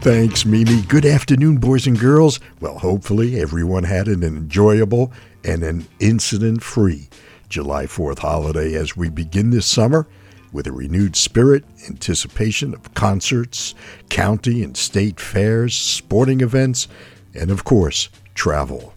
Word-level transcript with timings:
Thanks, 0.00 0.46
Mimi. 0.46 0.80
Good 0.80 1.04
afternoon, 1.04 1.58
boys 1.58 1.86
and 1.86 1.98
girls. 1.98 2.40
Well, 2.58 2.78
hopefully 2.78 3.38
everyone 3.38 3.84
had 3.84 4.08
an 4.08 4.22
enjoyable 4.22 5.12
and 5.44 5.62
an 5.62 5.88
incident 5.98 6.62
free 6.62 7.10
July 7.50 7.84
4th 7.84 8.20
holiday 8.20 8.72
as 8.72 8.96
we 8.96 9.10
begin 9.10 9.50
this 9.50 9.66
summer 9.66 10.06
with 10.54 10.66
a 10.66 10.72
renewed 10.72 11.16
spirit, 11.16 11.66
anticipation 11.86 12.72
of 12.72 12.94
concerts, 12.94 13.74
county 14.08 14.62
and 14.62 14.74
state 14.74 15.20
fairs, 15.20 15.76
sporting 15.76 16.40
events, 16.40 16.88
and 17.34 17.50
of 17.50 17.64
course, 17.64 18.08
travel. 18.34 18.94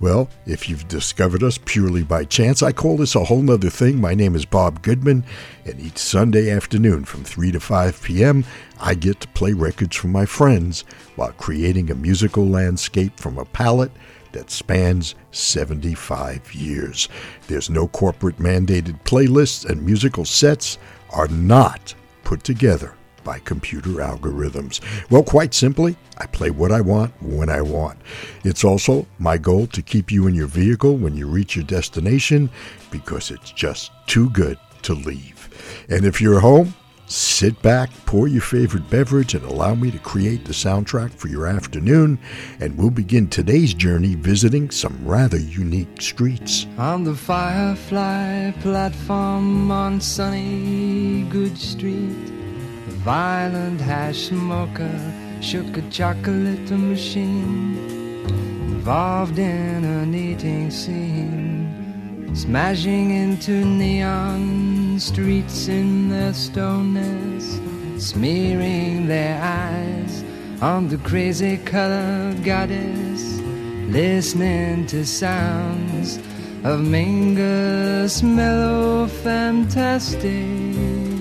Well, 0.00 0.28
if 0.44 0.68
you've 0.68 0.88
discovered 0.88 1.42
us 1.44 1.58
purely 1.64 2.02
by 2.02 2.24
chance, 2.24 2.62
I 2.62 2.72
call 2.72 2.96
this 2.96 3.14
a 3.14 3.24
whole 3.24 3.42
nother 3.42 3.70
thing. 3.70 4.00
My 4.00 4.12
name 4.12 4.34
is 4.34 4.44
Bob 4.44 4.82
Goodman, 4.82 5.24
and 5.64 5.80
each 5.80 5.98
Sunday 5.98 6.50
afternoon 6.50 7.04
from 7.04 7.22
3 7.22 7.52
to 7.52 7.60
5 7.60 8.02
p.m., 8.02 8.44
I 8.80 8.94
get 8.94 9.20
to 9.20 9.28
play 9.28 9.52
records 9.52 9.96
for 9.96 10.08
my 10.08 10.26
friends 10.26 10.84
while 11.14 11.32
creating 11.32 11.90
a 11.90 11.94
musical 11.94 12.44
landscape 12.44 13.18
from 13.20 13.38
a 13.38 13.44
palette 13.44 13.92
that 14.32 14.50
spans 14.50 15.14
75 15.30 16.52
years. 16.54 17.08
There's 17.46 17.70
no 17.70 17.86
corporate 17.86 18.38
mandated 18.38 19.00
playlists, 19.04 19.64
and 19.64 19.86
musical 19.86 20.24
sets 20.24 20.76
are 21.10 21.28
not 21.28 21.94
put 22.24 22.42
together 22.42 22.96
by 23.24 23.38
computer 23.40 23.90
algorithms. 23.90 24.80
Well, 25.10 25.22
quite 25.22 25.54
simply, 25.54 25.96
I 26.18 26.26
play 26.26 26.50
what 26.50 26.70
I 26.70 26.80
want 26.80 27.12
when 27.20 27.48
I 27.48 27.62
want. 27.62 27.98
It's 28.44 28.62
also 28.62 29.06
my 29.18 29.38
goal 29.38 29.66
to 29.68 29.82
keep 29.82 30.12
you 30.12 30.26
in 30.26 30.34
your 30.34 30.46
vehicle 30.46 30.96
when 30.96 31.16
you 31.16 31.26
reach 31.26 31.56
your 31.56 31.64
destination 31.64 32.50
because 32.90 33.30
it's 33.30 33.50
just 33.50 33.90
too 34.06 34.30
good 34.30 34.58
to 34.82 34.94
leave. 34.94 35.48
And 35.88 36.04
if 36.04 36.20
you're 36.20 36.40
home, 36.40 36.74
sit 37.06 37.60
back, 37.62 37.90
pour 38.06 38.28
your 38.28 38.42
favorite 38.42 38.88
beverage, 38.90 39.34
and 39.34 39.44
allow 39.44 39.74
me 39.74 39.90
to 39.90 39.98
create 39.98 40.44
the 40.44 40.52
soundtrack 40.52 41.12
for 41.12 41.28
your 41.28 41.46
afternoon. 41.46 42.18
And 42.60 42.76
we'll 42.76 42.90
begin 42.90 43.28
today's 43.28 43.74
journey 43.74 44.14
visiting 44.14 44.70
some 44.70 44.98
rather 45.04 45.38
unique 45.38 46.00
streets. 46.00 46.66
On 46.78 47.04
the 47.04 47.14
Firefly 47.14 48.52
platform 48.60 49.70
on 49.70 50.00
sunny 50.00 51.22
Goodge 51.30 51.58
Street 51.58 52.34
violent 52.92 53.80
hash 53.80 54.28
smoker 54.28 55.12
shook 55.40 55.76
a 55.76 55.82
chocolate 55.90 56.70
machine. 56.70 57.76
Involved 58.68 59.38
in 59.38 59.84
an 59.84 60.14
eating 60.14 60.70
scene. 60.70 62.34
Smashing 62.34 63.10
into 63.10 63.64
neon 63.64 64.98
streets 64.98 65.68
in 65.68 66.10
their 66.10 66.34
stoneness. 66.34 67.60
Smearing 67.98 69.06
their 69.06 69.40
eyes 69.42 70.24
on 70.60 70.88
the 70.88 70.98
crazy 70.98 71.56
colored 71.58 72.42
goddess. 72.44 73.38
Listening 73.88 74.86
to 74.86 75.06
sounds 75.06 76.18
of 76.64 76.80
Mingus 76.80 78.22
mellow 78.22 79.06
fantastic 79.06 81.13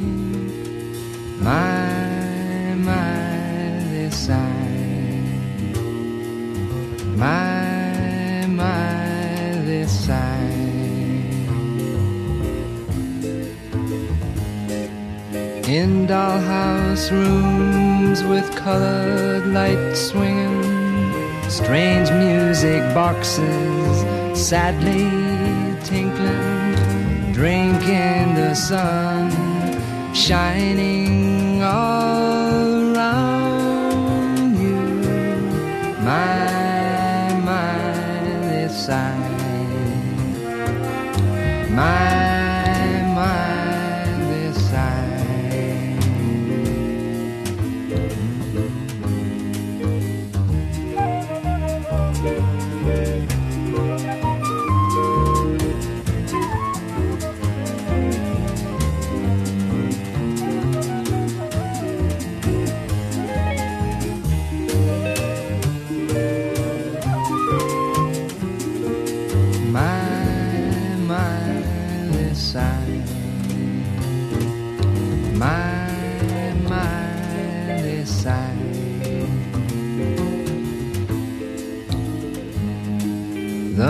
my, 1.43 2.73
my, 2.75 3.83
this 3.91 4.27
side. 4.27 5.35
My, 7.17 8.45
my, 8.47 9.61
this 9.65 9.91
side. 10.05 10.39
In 15.67 16.07
dollhouse 16.07 17.11
rooms 17.11 18.23
with 18.23 18.49
colored 18.55 19.45
lights 19.47 19.99
swinging, 20.11 21.49
strange 21.49 22.09
music 22.11 22.81
boxes 22.93 23.95
sadly 24.39 25.09
tinkling, 25.83 27.33
drinking 27.33 28.35
the 28.35 28.53
sun 28.55 29.29
shining 30.13 31.32
all 31.63 32.95
around 32.95 34.57
you. 34.59 34.81
My, 36.03 37.41
my, 37.43 37.77
this 38.49 38.85
side. 38.85 39.31
My 41.71 42.32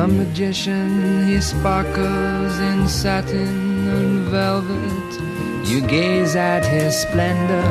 The 0.04 0.10
magician, 0.10 1.26
he 1.26 1.40
sparkles 1.40 2.60
in 2.60 2.90
satin 2.90 3.88
and 3.88 4.28
velvet. 4.28 5.12
You 5.66 5.80
gaze 5.80 6.36
at 6.36 6.66
his 6.66 6.94
splendor 6.94 7.64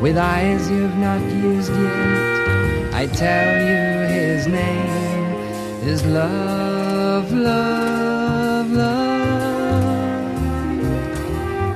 with 0.00 0.16
eyes 0.16 0.70
you've 0.70 0.96
not 0.96 1.20
used 1.20 1.70
yet. 1.70 2.94
I 2.94 3.06
tell 3.06 3.66
you 3.68 4.08
his 4.16 4.46
name 4.46 5.34
is 5.84 6.02
love, 6.06 7.30
love, 7.34 8.72
love. 8.72 10.16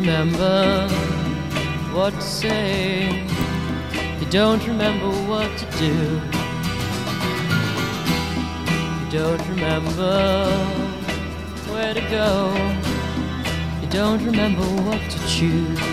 remember 0.03 0.89
what 1.93 2.13
to 2.13 2.21
say. 2.21 3.25
You 4.19 4.25
don't 4.29 4.67
remember 4.67 5.07
what 5.29 5.49
to 5.57 5.65
do. 5.77 5.93
You 8.99 9.11
don't 9.17 9.47
remember 9.47 10.49
where 11.71 11.93
to 11.93 12.01
go. 12.09 12.51
You 13.81 13.87
don't 13.87 14.25
remember 14.25 14.65
what 14.83 14.99
to 15.09 15.19
choose. 15.25 15.92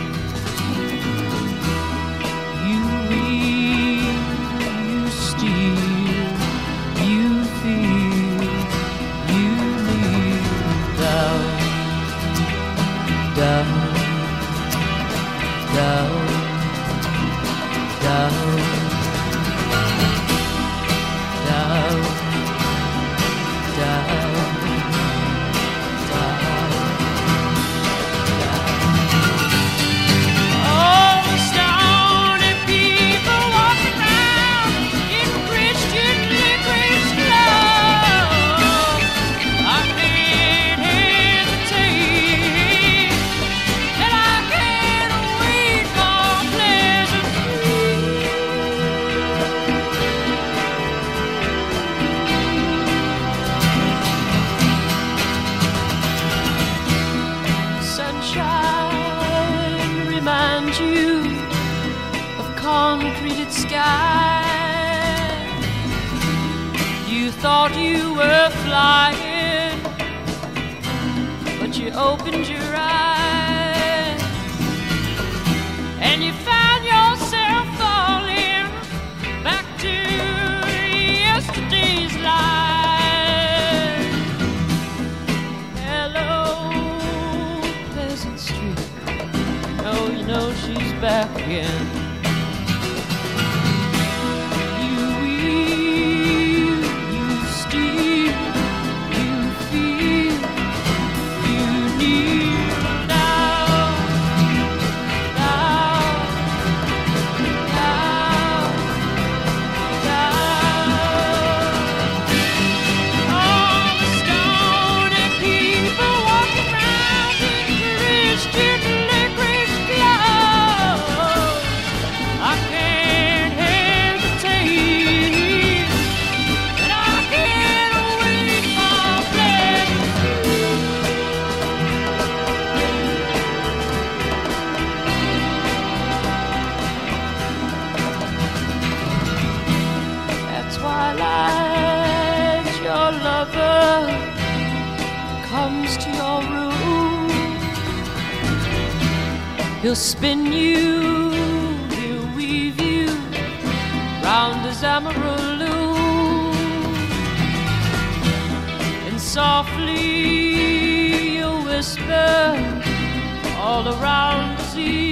Around 164.86 165.09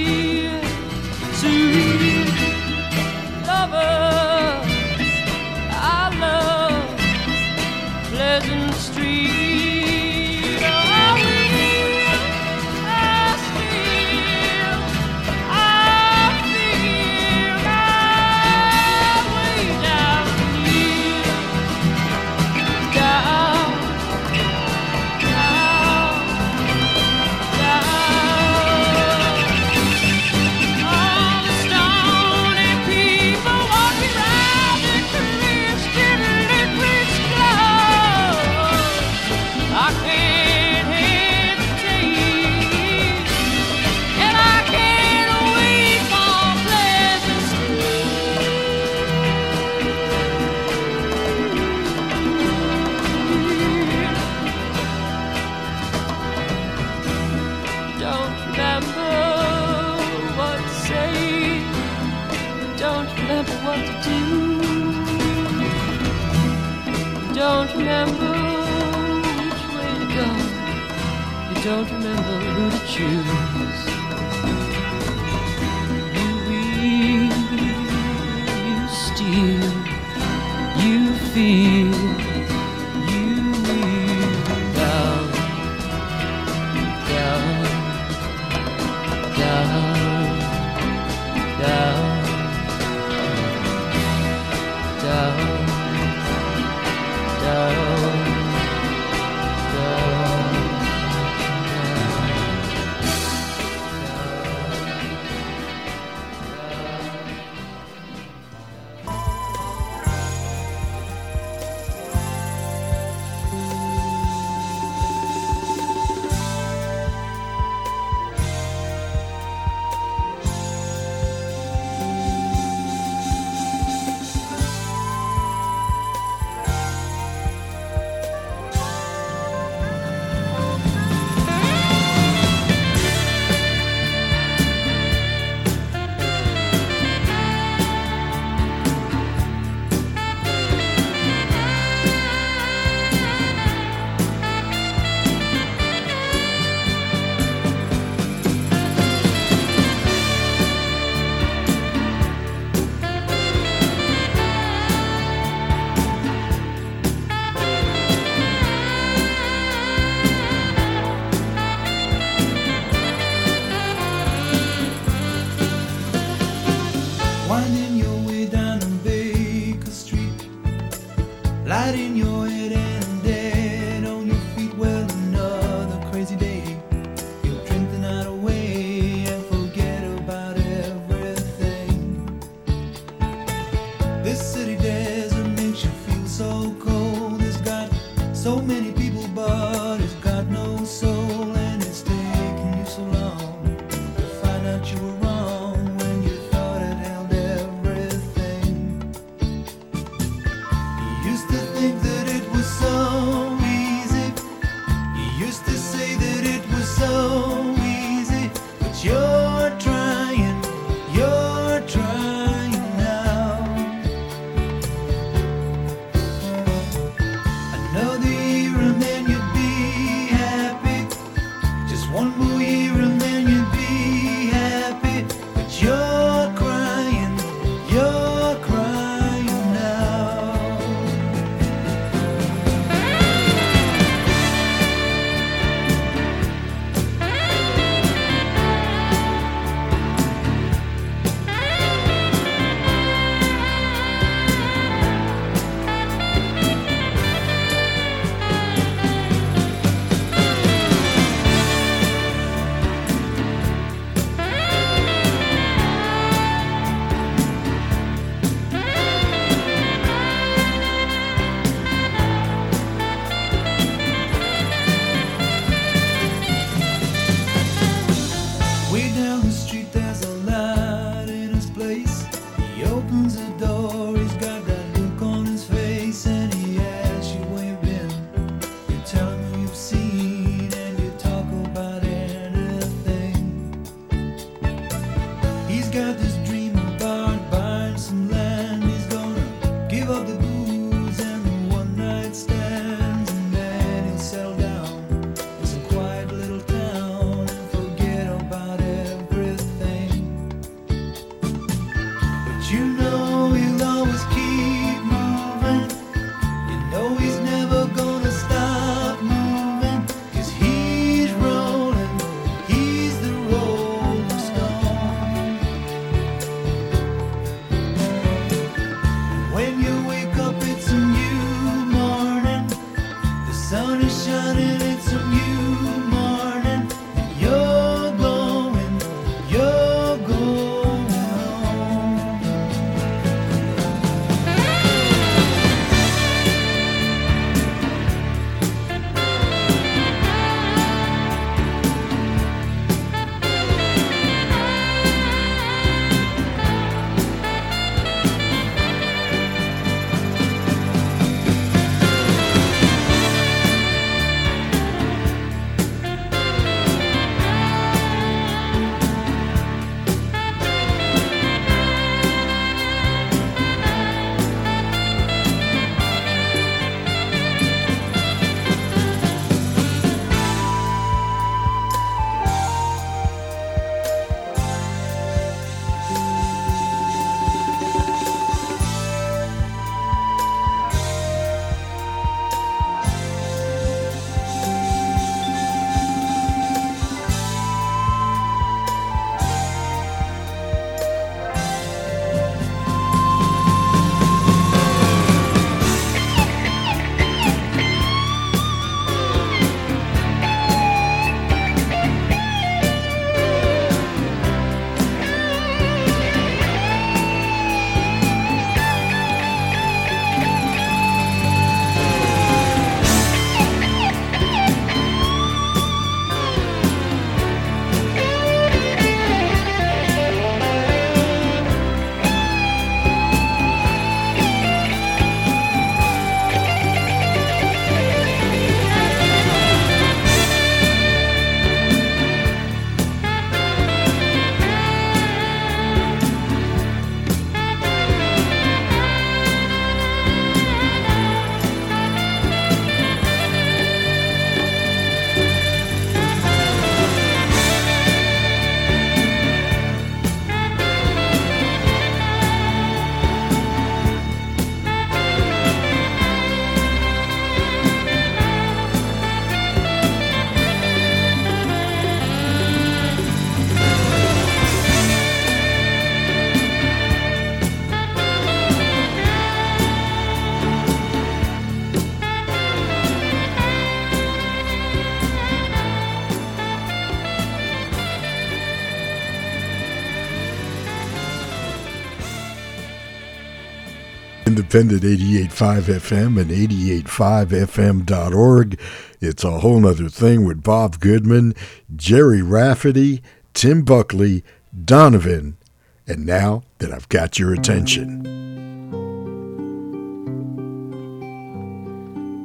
independent 484.75 485.01
88.5 485.01 485.81
FM 485.81 486.39
and 486.39 486.51
88.5fm.org. 486.51 488.79
It's 489.19 489.43
a 489.43 489.59
whole 489.59 489.79
nother 489.79 490.09
thing 490.09 490.45
with 490.45 490.61
Bob 490.61 490.99
Goodman, 490.99 491.55
Gerry 491.95 492.43
Rafferty, 492.43 493.23
Tim 493.55 493.81
Buckley, 493.81 494.43
Donovan, 494.85 495.57
and 496.05 496.23
now 496.23 496.61
that 496.77 496.91
I've 496.91 497.09
got 497.09 497.39
your 497.39 497.51
attention. 497.51 498.21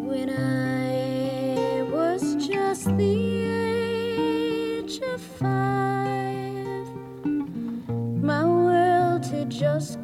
When 0.06 0.30
I 0.30 1.82
was 1.90 2.36
just 2.46 2.86
the 2.96 3.50
age 4.80 4.98
of 5.12 5.20
five, 5.20 6.88
my 8.22 8.46
world 8.46 9.26
had 9.26 9.50
just 9.50 10.02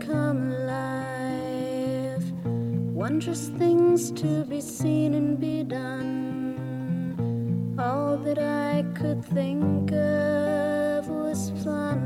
wondrous 3.10 3.48
things 3.58 4.12
to 4.12 4.44
be 4.44 4.60
seen 4.60 5.14
and 5.14 5.40
be 5.40 5.64
done. 5.64 6.54
All 7.76 8.16
that 8.18 8.38
I 8.38 8.84
could 8.94 9.24
think 9.24 9.90
of 9.90 11.08
was 11.08 11.50
fun. 11.64 11.98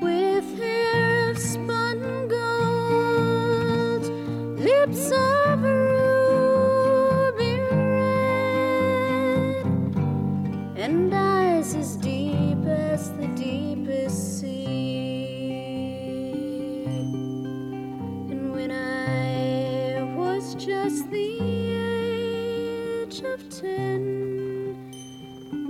With 0.00 0.44
hair 0.58 1.30
of 1.30 1.38
spun 1.38 2.28
gold, 2.28 4.04
lips 4.56 5.10
of 5.10 5.60
ruby 5.62 7.54
red, 7.72 9.66
and 10.76 11.12
eyes 11.12 11.74
as 11.74 11.96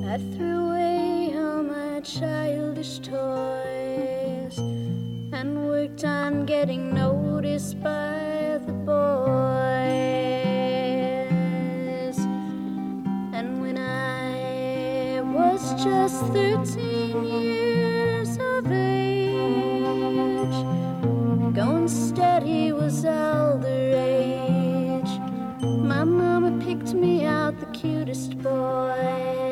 I 0.07 0.17
threw 0.35 0.69
away 0.69 1.33
all 1.35 1.63
my 1.63 1.99
childish 2.01 2.99
toys 2.99 4.57
and 4.57 5.67
worked 5.67 6.03
on 6.03 6.45
getting 6.45 6.93
noticed 6.93 7.81
by 7.81 8.59
the 8.65 8.73
boys. 8.73 8.99
And 13.37 13.61
when 13.61 13.77
I 13.77 15.21
was 15.21 15.83
just 15.83 16.25
13 16.33 17.23
years 17.25 17.68
cutest 27.81 28.37
boy. 28.43 29.48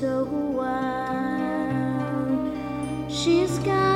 so 0.00 0.22
wild. 0.54 0.78
She's 3.10 3.58
got. 3.58 3.87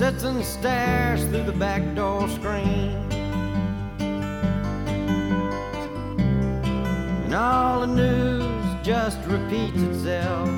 Sits 0.00 0.22
and 0.22 0.42
stares 0.42 1.22
through 1.24 1.42
the 1.42 1.52
back 1.52 1.82
door 1.94 2.26
screen. 2.30 2.96
And 7.24 7.34
all 7.34 7.80
the 7.80 7.86
news 7.86 8.76
just 8.82 9.18
repeats 9.26 9.76
itself 9.76 10.48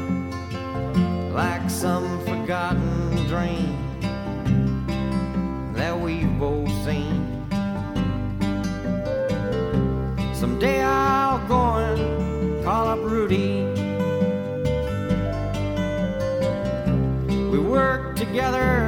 like 1.32 1.68
some 1.68 2.24
forgotten 2.24 3.26
dream 3.26 3.74
that 5.74 5.98
we've 5.98 6.38
both 6.38 6.70
seen. 6.84 7.26
Someday 10.32 10.84
I'll 10.84 11.44
go 11.48 11.78
and 11.78 12.64
call 12.64 12.86
up 12.86 13.00
Rudy. 13.00 13.64
We 17.50 17.58
worked 17.58 18.18
together 18.18 18.81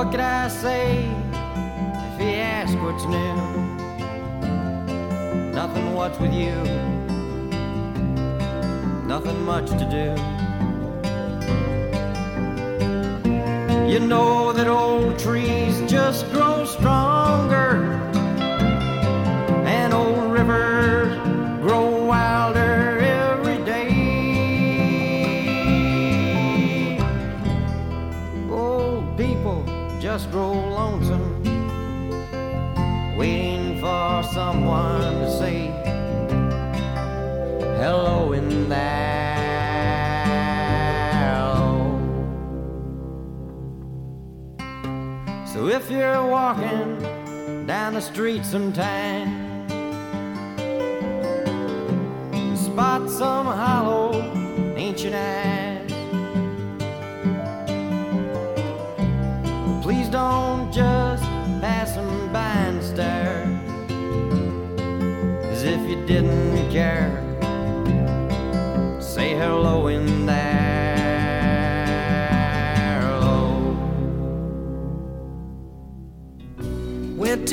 What 0.00 0.12
could 0.12 0.20
I 0.20 0.48
say 0.48 1.04
if 1.04 2.18
he 2.18 2.36
asked 2.36 2.78
what's 2.78 3.04
new? 3.04 3.34
Nothing, 5.52 5.92
what's 5.92 6.18
with 6.18 6.32
you? 6.32 6.54
Nothing 9.06 9.44
much 9.44 9.68
to 9.68 9.86
do. 9.98 10.16
You 13.92 14.00
know 14.00 14.54
that 14.54 14.68
old 14.68 15.18
trees 15.18 15.82
just 15.86 16.30
grow 16.32 16.64
stronger, 16.64 17.89
if 45.80 45.90
you're 45.90 46.26
walking 46.26 47.66
down 47.66 47.94
the 47.94 48.00
street 48.02 48.44
sometime, 48.44 49.66
spot 52.54 53.08
some 53.08 53.46
hollow 53.46 54.12
ancient 54.76 55.14
well, 59.54 59.80
please 59.82 60.08
don't 60.08 60.70
just 60.70 61.22
pass 61.62 61.94
them 61.94 62.30
by 62.30 62.52
and 62.68 62.82
stare, 62.82 63.42
as 65.50 65.62
if 65.62 65.80
you 65.88 66.04
didn't 66.04 66.70
care. 66.70 67.10
Say 69.00 69.34
hello 69.34 69.86
in 69.86 70.09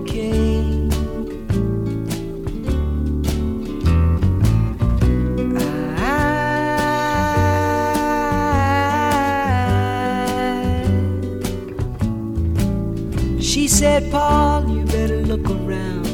Said, 13.85 14.11
Paul, 14.11 14.67
you 14.71 14.83
better 14.87 15.21
look 15.31 15.47
around. 15.51 16.07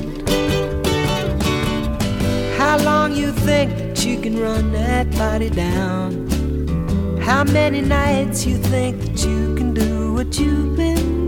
How 2.59 2.77
long 2.79 3.15
you 3.15 3.31
think 3.31 3.71
that 3.79 4.05
you 4.05 4.21
can 4.21 4.41
run 4.41 4.73
that 4.73 5.09
body 5.13 5.51
down? 5.51 6.11
How 7.21 7.45
many 7.45 7.81
nights 7.81 8.45
you 8.45 8.57
think 8.57 9.01
that 9.05 9.25
you 9.25 9.55
can 9.55 9.73
do 9.73 10.13
what 10.13 10.37
you've 10.37 10.77
been 10.77 11.20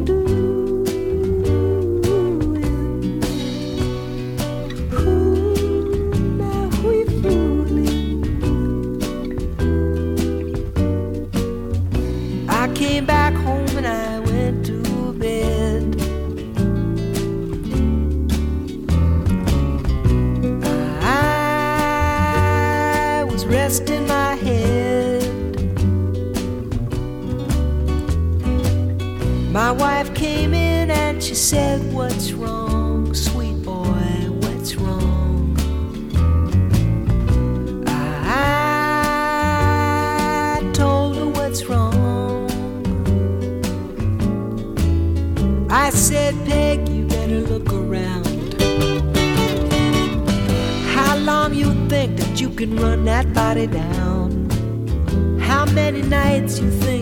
said, 31.42 31.92
What's 31.92 32.32
wrong, 32.32 33.12
sweet 33.12 33.60
boy? 33.64 34.28
What's 34.42 34.76
wrong? 34.76 35.56
I 37.84 39.10
told 40.72 41.16
her 41.16 41.26
what's 41.26 41.64
wrong. 41.64 42.48
I 45.68 45.90
said, 45.90 46.36
Peg, 46.46 46.88
you 46.88 47.06
better 47.06 47.40
look 47.40 47.72
around. 47.72 48.54
How 50.94 51.16
long 51.16 51.54
you 51.54 51.74
think 51.88 52.18
that 52.18 52.40
you 52.40 52.50
can 52.50 52.76
run 52.76 53.04
that 53.06 53.34
body 53.34 53.66
down? 53.66 54.48
How 55.40 55.64
many 55.64 56.02
nights 56.02 56.60
you 56.60 56.70
think 56.70 57.01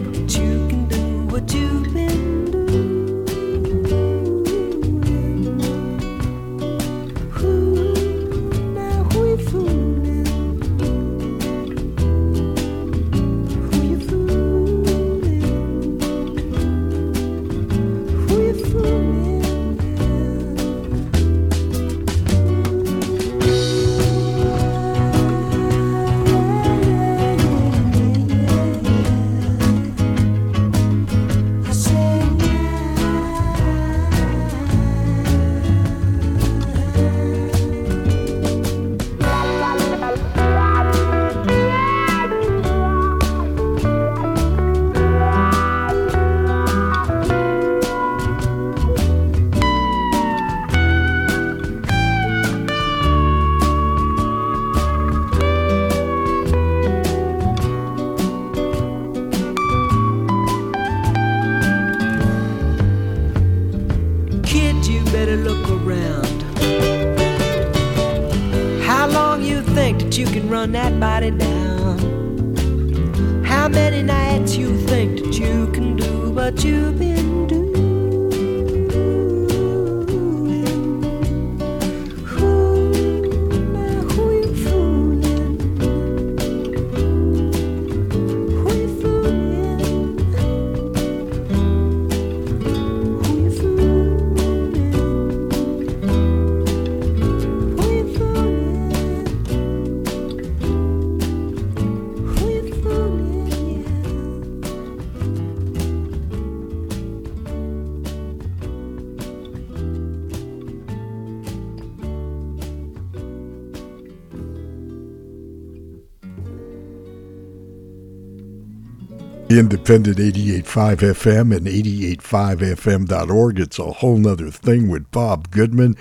Independent 119.70 120.18
88.5 120.18 120.96
FM 120.96 121.56
and 121.56 121.64
88.5fm.org. 121.68 123.60
It's 123.60 123.78
a 123.78 123.92
whole 123.92 124.18
nother 124.18 124.50
thing 124.50 124.88
with 124.88 125.08
Bob 125.12 125.52
Goodman. 125.52 125.96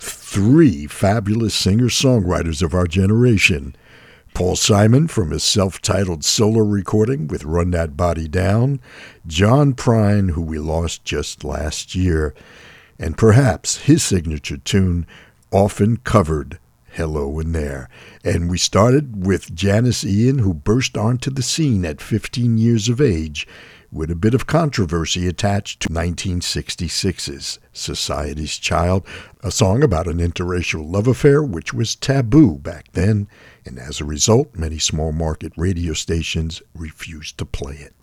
Three 0.00 0.88
fabulous 0.88 1.54
singer 1.54 1.86
songwriters 1.86 2.62
of 2.62 2.74
our 2.74 2.88
generation. 2.88 3.76
Paul 4.34 4.56
Simon 4.56 5.06
from 5.06 5.30
his 5.30 5.44
self 5.44 5.80
titled 5.80 6.24
solo 6.24 6.64
recording 6.64 7.28
with 7.28 7.44
Run 7.44 7.70
That 7.70 7.96
Body 7.96 8.26
Down. 8.26 8.80
John 9.24 9.72
Prine, 9.74 10.32
who 10.32 10.42
we 10.42 10.58
lost 10.58 11.04
just 11.04 11.44
last 11.44 11.94
year. 11.94 12.34
And 12.98 13.16
perhaps 13.16 13.82
his 13.82 14.02
signature 14.02 14.56
tune, 14.56 15.06
often 15.52 15.98
covered 15.98 16.58
Hello 16.94 17.40
in 17.40 17.52
There. 17.52 17.88
And 18.22 18.50
we 18.50 18.58
started 18.58 19.24
with 19.24 19.54
Janis 19.54 20.04
Ian, 20.04 20.40
who 20.40 20.52
burst 20.52 20.98
onto 20.98 21.30
the 21.30 21.42
scene 21.42 21.86
at 21.86 22.02
15 22.02 22.58
years 22.58 22.90
of 22.90 23.00
age 23.00 23.48
with 23.90 24.10
a 24.10 24.14
bit 24.14 24.34
of 24.34 24.46
controversy 24.46 25.26
attached 25.26 25.80
to 25.80 25.88
1966's 25.88 27.58
Society's 27.72 28.58
Child, 28.58 29.06
a 29.42 29.50
song 29.50 29.82
about 29.82 30.06
an 30.06 30.18
interracial 30.18 30.84
love 30.86 31.06
affair 31.06 31.42
which 31.42 31.72
was 31.72 31.96
taboo 31.96 32.58
back 32.58 32.92
then, 32.92 33.26
and 33.64 33.78
as 33.78 33.98
a 33.98 34.04
result, 34.04 34.54
many 34.54 34.78
small 34.78 35.12
market 35.12 35.54
radio 35.56 35.94
stations 35.94 36.60
refused 36.74 37.38
to 37.38 37.46
play 37.46 37.76
it. 37.76 37.94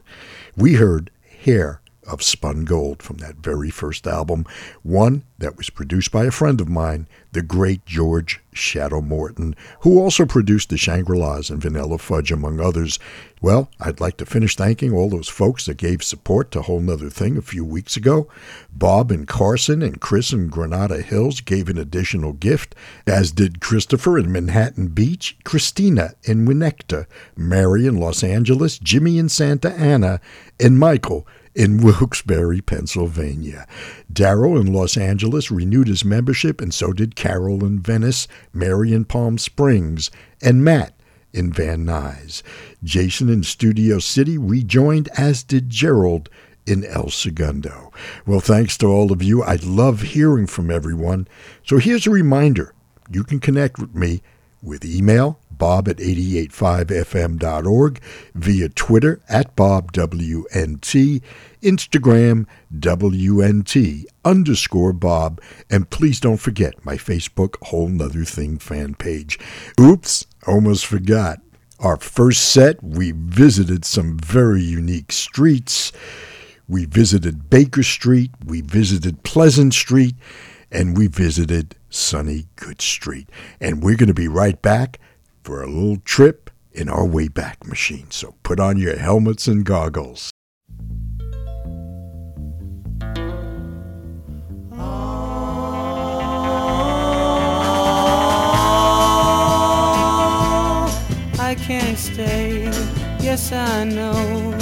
We 0.57 0.73
heard 0.73 1.11
Hair 1.43 1.79
of 2.09 2.23
Spun 2.23 2.65
Gold 2.65 3.01
from 3.01 3.17
that 3.17 3.37
very 3.37 3.69
first 3.69 4.07
album, 4.07 4.45
one 4.83 5.23
that 5.37 5.55
was 5.55 5.69
produced 5.69 6.11
by 6.11 6.25
a 6.25 6.31
friend 6.31 6.59
of 6.59 6.67
mine, 6.67 7.07
the 7.31 7.41
great 7.41 7.85
George 7.85 8.41
Shadow 8.51 9.01
Morton, 9.01 9.55
who 9.81 9.99
also 9.99 10.25
produced 10.25 10.69
the 10.69 10.77
Shangri-Las 10.77 11.49
and 11.49 11.61
Vanilla 11.61 11.97
Fudge, 11.97 12.31
among 12.31 12.59
others. 12.59 12.99
Well, 13.41 13.69
I'd 13.79 14.01
like 14.01 14.17
to 14.17 14.25
finish 14.25 14.55
thanking 14.55 14.91
all 14.91 15.09
those 15.09 15.29
folks 15.29 15.65
that 15.65 15.77
gave 15.77 16.03
support 16.03 16.51
to 16.51 16.63
Whole 16.63 16.81
Nother 16.81 17.09
Thing 17.09 17.37
a 17.37 17.41
few 17.41 17.63
weeks 17.63 17.95
ago. 17.95 18.27
Bob 18.71 19.11
and 19.11 19.27
Carson 19.27 19.81
and 19.81 20.01
Chris 20.01 20.33
in 20.33 20.49
Granada 20.49 21.01
Hills 21.01 21.39
gave 21.39 21.69
an 21.69 21.77
additional 21.77 22.33
gift, 22.33 22.75
as 23.07 23.31
did 23.31 23.61
Christopher 23.61 24.19
in 24.19 24.31
Manhattan 24.31 24.87
Beach, 24.87 25.37
Christina 25.45 26.15
in 26.23 26.45
Winnetka, 26.45 27.05
Mary 27.37 27.85
in 27.85 27.97
Los 27.97 28.23
Angeles, 28.23 28.77
Jimmy 28.79 29.17
in 29.17 29.29
Santa 29.29 29.71
Ana, 29.71 30.19
and 30.59 30.77
Michael 30.77 31.25
in 31.55 31.83
Wilkes-Barre, 31.83 32.61
Pennsylvania. 32.61 33.67
Darrow 34.11 34.55
in 34.55 34.71
Los 34.71 34.97
Angeles 34.97 35.51
renewed 35.51 35.87
his 35.87 36.05
membership, 36.05 36.61
and 36.61 36.73
so 36.73 36.93
did 36.93 37.15
Carol 37.15 37.65
in 37.65 37.79
Venice, 37.79 38.27
Mary 38.53 38.93
in 38.93 39.05
Palm 39.05 39.37
Springs, 39.37 40.11
and 40.41 40.63
Matt 40.63 40.93
in 41.33 41.51
Van 41.51 41.85
Nuys. 41.85 42.41
Jason 42.83 43.29
in 43.29 43.43
Studio 43.43 43.99
City 43.99 44.37
rejoined, 44.37 45.09
as 45.17 45.43
did 45.43 45.69
Gerald 45.69 46.29
in 46.65 46.85
El 46.85 47.09
Segundo. 47.09 47.91
Well, 48.25 48.39
thanks 48.39 48.77
to 48.77 48.87
all 48.87 49.11
of 49.11 49.23
you. 49.23 49.43
I 49.43 49.55
love 49.55 50.01
hearing 50.01 50.47
from 50.47 50.69
everyone. 50.69 51.27
So 51.65 51.77
here's 51.77 52.07
a 52.07 52.11
reminder 52.11 52.73
you 53.11 53.23
can 53.23 53.39
connect 53.39 53.79
with 53.79 53.95
me 53.95 54.21
with 54.61 54.85
email 54.85 55.39
bob 55.59 55.87
at 55.87 55.97
885fm.org, 55.97 58.01
via 58.33 58.69
Twitter 58.69 59.21
at 59.29 59.55
BobWNT, 59.55 61.21
Instagram 61.61 62.47
WNT 62.75 64.05
underscore 64.25 64.93
Bob, 64.93 65.39
and 65.69 65.91
please 65.91 66.19
don't 66.19 66.37
forget 66.37 66.83
my 66.83 66.95
Facebook 66.95 67.63
Whole 67.67 67.89
Nother 67.89 68.25
Thing 68.25 68.57
fan 68.57 68.95
page. 68.95 69.37
Oops, 69.79 70.25
almost 70.47 70.87
forgot. 70.87 71.37
Our 71.79 71.97
first 71.97 72.51
set, 72.51 72.83
we 72.83 73.11
visited 73.11 73.85
some 73.85 74.17
very 74.17 74.61
unique 74.61 75.11
streets. 75.11 75.91
We 76.67 76.85
visited 76.85 77.49
Baker 77.49 77.83
Street, 77.83 78.31
we 78.45 78.61
visited 78.61 79.23
Pleasant 79.23 79.73
Street, 79.73 80.15
and 80.71 80.97
we 80.97 81.07
visited 81.07 81.75
Sunny 81.89 82.45
Goodge 82.57 82.81
Street. 82.81 83.29
And 83.59 83.81
we're 83.81 83.95
going 83.95 84.07
to 84.07 84.13
be 84.13 84.27
right 84.27 84.61
back 84.61 84.99
for 85.49 85.63
a 85.63 85.67
little 85.67 85.97
trip 86.05 86.51
in 86.71 86.87
our 86.87 87.07
Wayback 87.07 87.65
Machine. 87.65 88.11
So 88.11 88.35
put 88.43 88.59
on 88.59 88.77
your 88.77 88.95
helmets 88.97 89.47
and 89.47 89.65
goggles. 89.65 90.29
Ah, 94.71 95.15
I 101.39 101.55
can't 101.55 101.97
stay. 101.97 102.65
Yes, 103.19 103.51
I 103.51 103.85
know. 103.85 104.55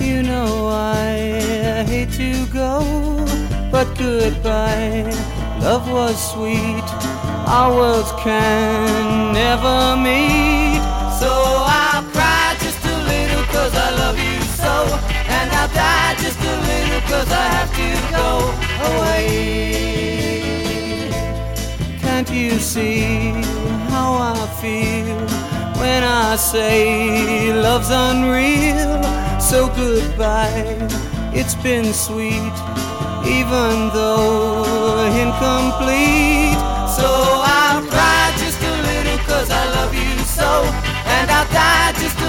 You 0.00 0.24
know 0.24 0.66
I 0.66 1.84
hate 1.86 2.10
to 2.14 2.46
go, 2.46 2.80
but 3.70 3.96
goodbye. 3.96 5.04
Love 5.60 5.88
was 5.88 6.32
sweet 6.32 6.81
our 7.46 7.74
worlds 7.74 8.12
can 8.22 9.32
never 9.32 9.96
meet. 9.96 10.80
So 11.20 11.30
I'll 11.30 12.02
cry 12.14 12.56
just 12.60 12.84
a 12.84 12.96
little 13.12 13.44
cause 13.54 13.74
I 13.74 13.90
love 14.02 14.18
you 14.18 14.40
so. 14.62 14.72
And 15.36 15.50
I'll 15.52 15.68
die 15.68 16.14
just 16.22 16.40
a 16.40 16.56
little 16.70 17.00
cause 17.10 17.30
I 17.30 17.46
have 17.56 17.70
to 17.80 17.88
go 18.18 18.28
away. 18.90 19.52
Can't 22.00 22.30
you 22.30 22.58
see 22.58 23.32
how 23.90 24.14
I 24.34 24.46
feel 24.60 25.18
when 25.80 26.02
I 26.04 26.36
say 26.36 27.52
love's 27.52 27.90
unreal? 27.90 29.02
So 29.40 29.68
goodbye, 29.74 30.88
it's 31.34 31.54
been 31.56 31.92
sweet, 31.92 32.56
even 33.26 33.90
though 33.92 35.04
incomplete. 35.24 36.51
So 37.02 37.10
I'll 37.10 37.82
cry 37.90 38.32
just 38.38 38.62
a 38.62 38.74
little 38.88 39.18
cause 39.26 39.50
I 39.50 39.64
love 39.74 39.92
you 39.92 40.16
so. 40.22 40.50
And 41.14 41.28
I'll 41.32 41.50
die 41.50 41.92
just 41.98 42.21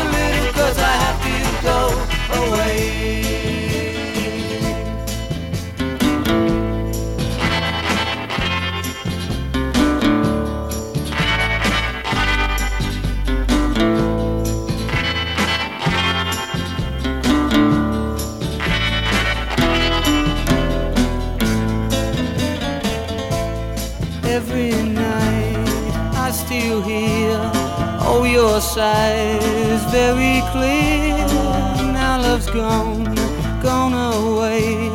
sighs 28.64 29.84
very 29.92 30.42
clear. 30.52 31.18
Now 31.92 32.22
love's 32.22 32.50
gone, 32.50 33.04
gone 33.62 33.94
away. 33.94 34.90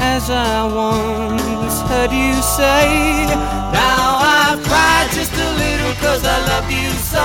As 0.00 0.30
I 0.30 0.64
once 0.66 1.80
heard 1.88 2.12
you 2.12 2.34
say, 2.42 3.26
now 3.72 4.04
I've 4.36 4.62
cried 4.68 5.08
just 5.12 5.32
a 5.32 5.50
little 5.62 5.94
cause 6.04 6.22
I 6.24 6.38
loved 6.50 6.70
you 6.70 6.90
so. 7.14 7.24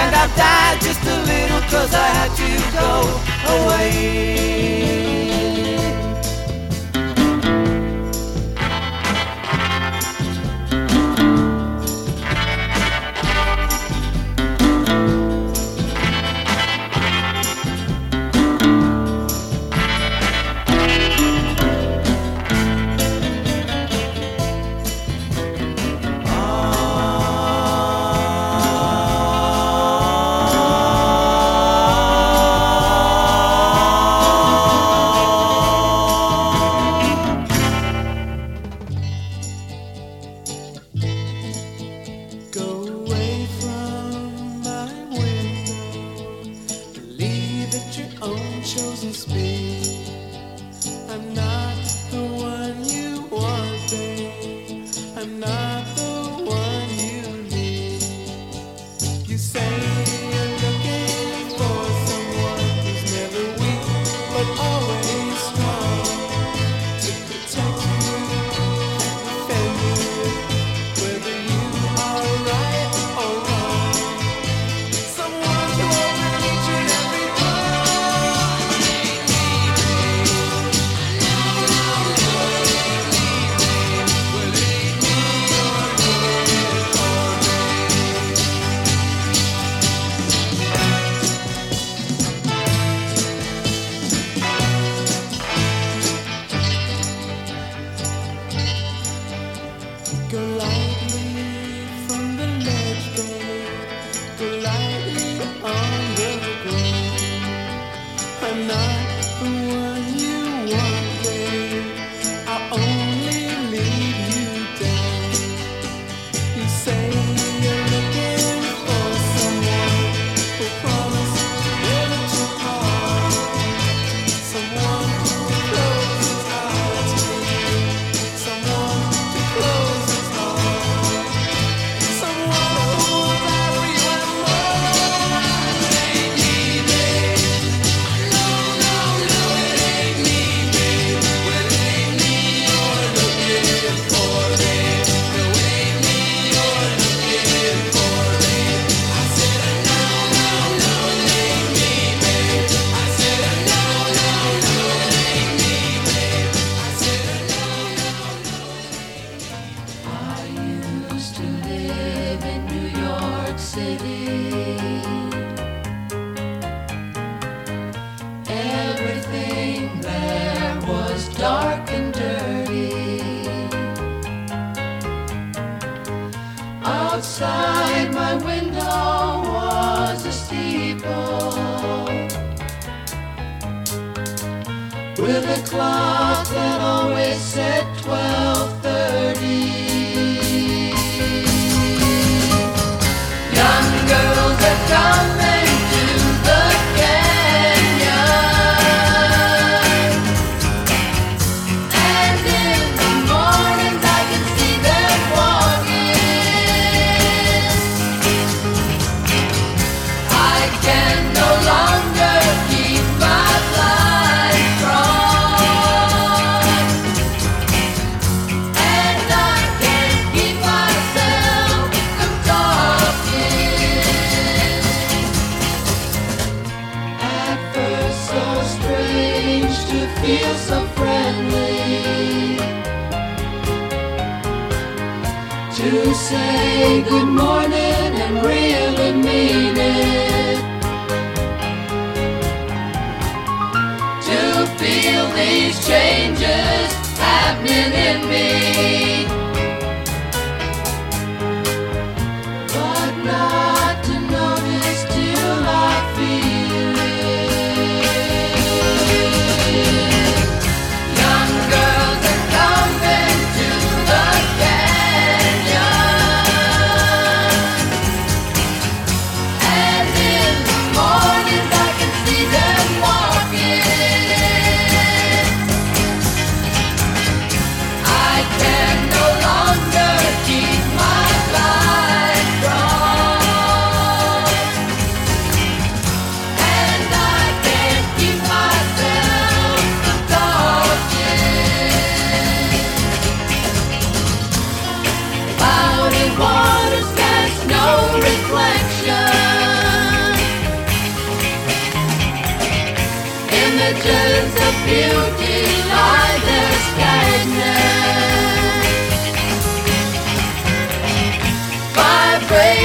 And 0.00 0.10
I've 0.16 0.34
died 0.36 0.80
just 0.80 1.02
a 1.04 1.18
little 1.32 1.62
cause 1.72 1.92
I 1.94 2.08
had 2.18 2.32
to 2.42 2.50
go 2.80 2.90
away. 3.56 4.89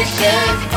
Vibrations 0.05 0.74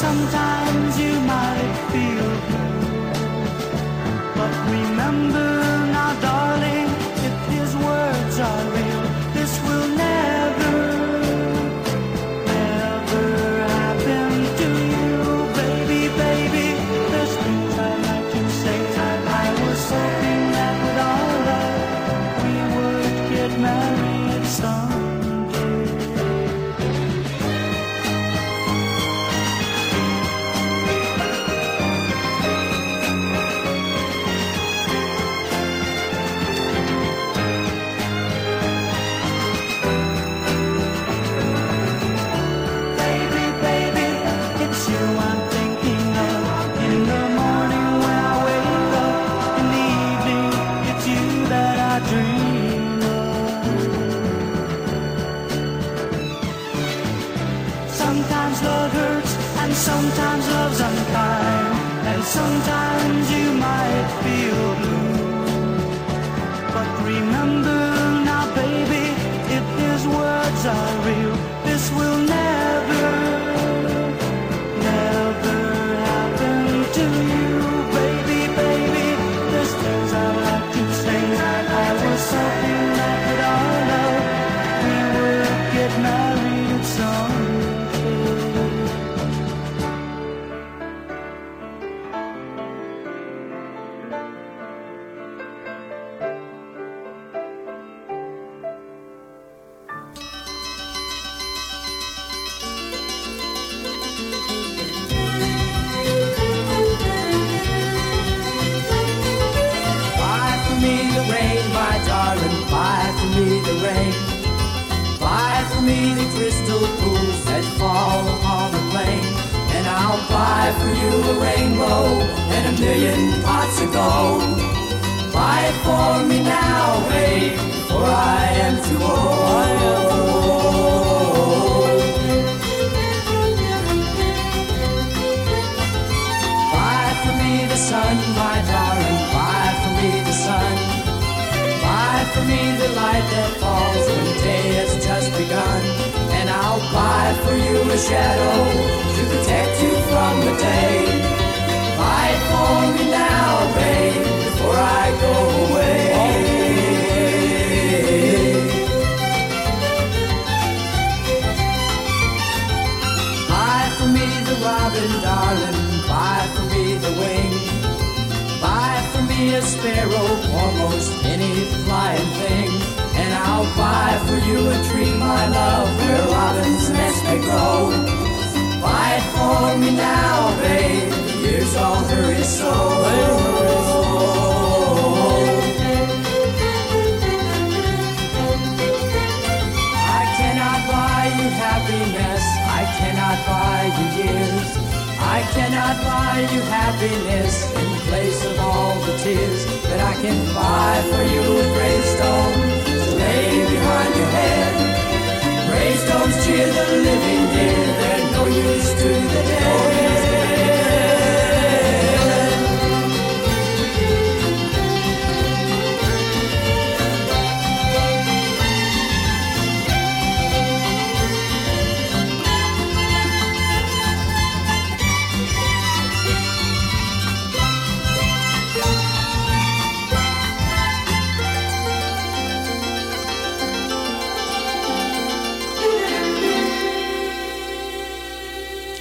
Sometimes 0.00 0.98
you 0.98 1.12
might 1.20 1.76
feel 1.92 2.30
blue, 2.48 3.12
but 4.34 4.54
remember. 4.70 5.49